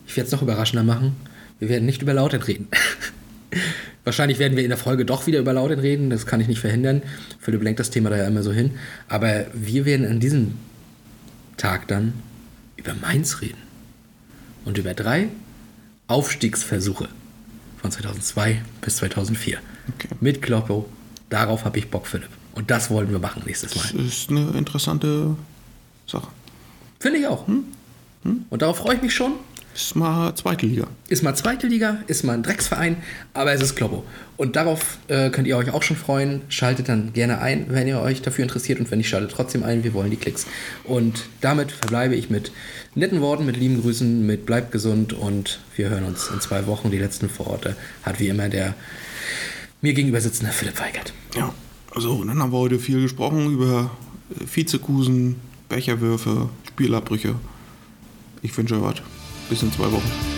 [0.09, 1.15] ich werde es noch überraschender machen.
[1.61, 2.67] Wir werden nicht über Lautern reden.
[4.09, 6.61] Wahrscheinlich werden wir in der Folge doch wieder über Lautern reden, das kann ich nicht
[6.61, 7.03] verhindern.
[7.41, 8.71] Philipp lenkt das Thema da ja immer so hin.
[9.07, 10.55] Aber wir werden an diesem
[11.59, 12.15] Tag dann
[12.79, 13.59] über Mainz reden.
[14.65, 15.29] Und über drei
[16.07, 17.07] Aufstiegsversuche
[17.83, 19.59] von 2002 bis 2004.
[19.95, 20.09] Okay.
[20.23, 20.89] Mit Kloppo.
[21.29, 22.31] Darauf habe ich Bock, Philipp.
[22.55, 23.83] Und das wollen wir machen nächstes Mal.
[23.93, 25.37] Das ist eine interessante
[26.07, 26.29] Sache.
[26.99, 27.47] Finde ich auch.
[27.47, 29.33] Und darauf freue ich mich schon.
[29.79, 30.89] Ist mal zweite Liga.
[31.07, 32.97] Ist mal zweite Liga, ist mal ein Drecksverein,
[33.33, 34.03] aber es ist Kloppo.
[34.37, 36.43] Und darauf äh, könnt ihr euch auch schon freuen.
[36.49, 38.81] Schaltet dann gerne ein, wenn ihr euch dafür interessiert.
[38.81, 39.85] Und wenn nicht, schaltet trotzdem ein.
[39.85, 40.47] Wir wollen die Klicks.
[40.83, 42.51] Und damit verbleibe ich mit
[42.97, 46.91] netten Worten, mit lieben Grüßen, mit bleibt gesund und wir hören uns in zwei Wochen.
[46.91, 48.75] Die letzten Vororte hat wie immer der
[49.81, 51.13] mir gegenüber sitzende Philipp Weigert.
[51.37, 51.55] Ja.
[51.95, 53.93] Also, dann haben wir heute viel gesprochen über
[54.31, 55.37] äh, Vizekusen,
[55.69, 57.37] Becherwürfe, Spielabbrüche.
[58.43, 59.18] Ich wünsche euch was.
[59.49, 60.38] Bis in zwei Wochen.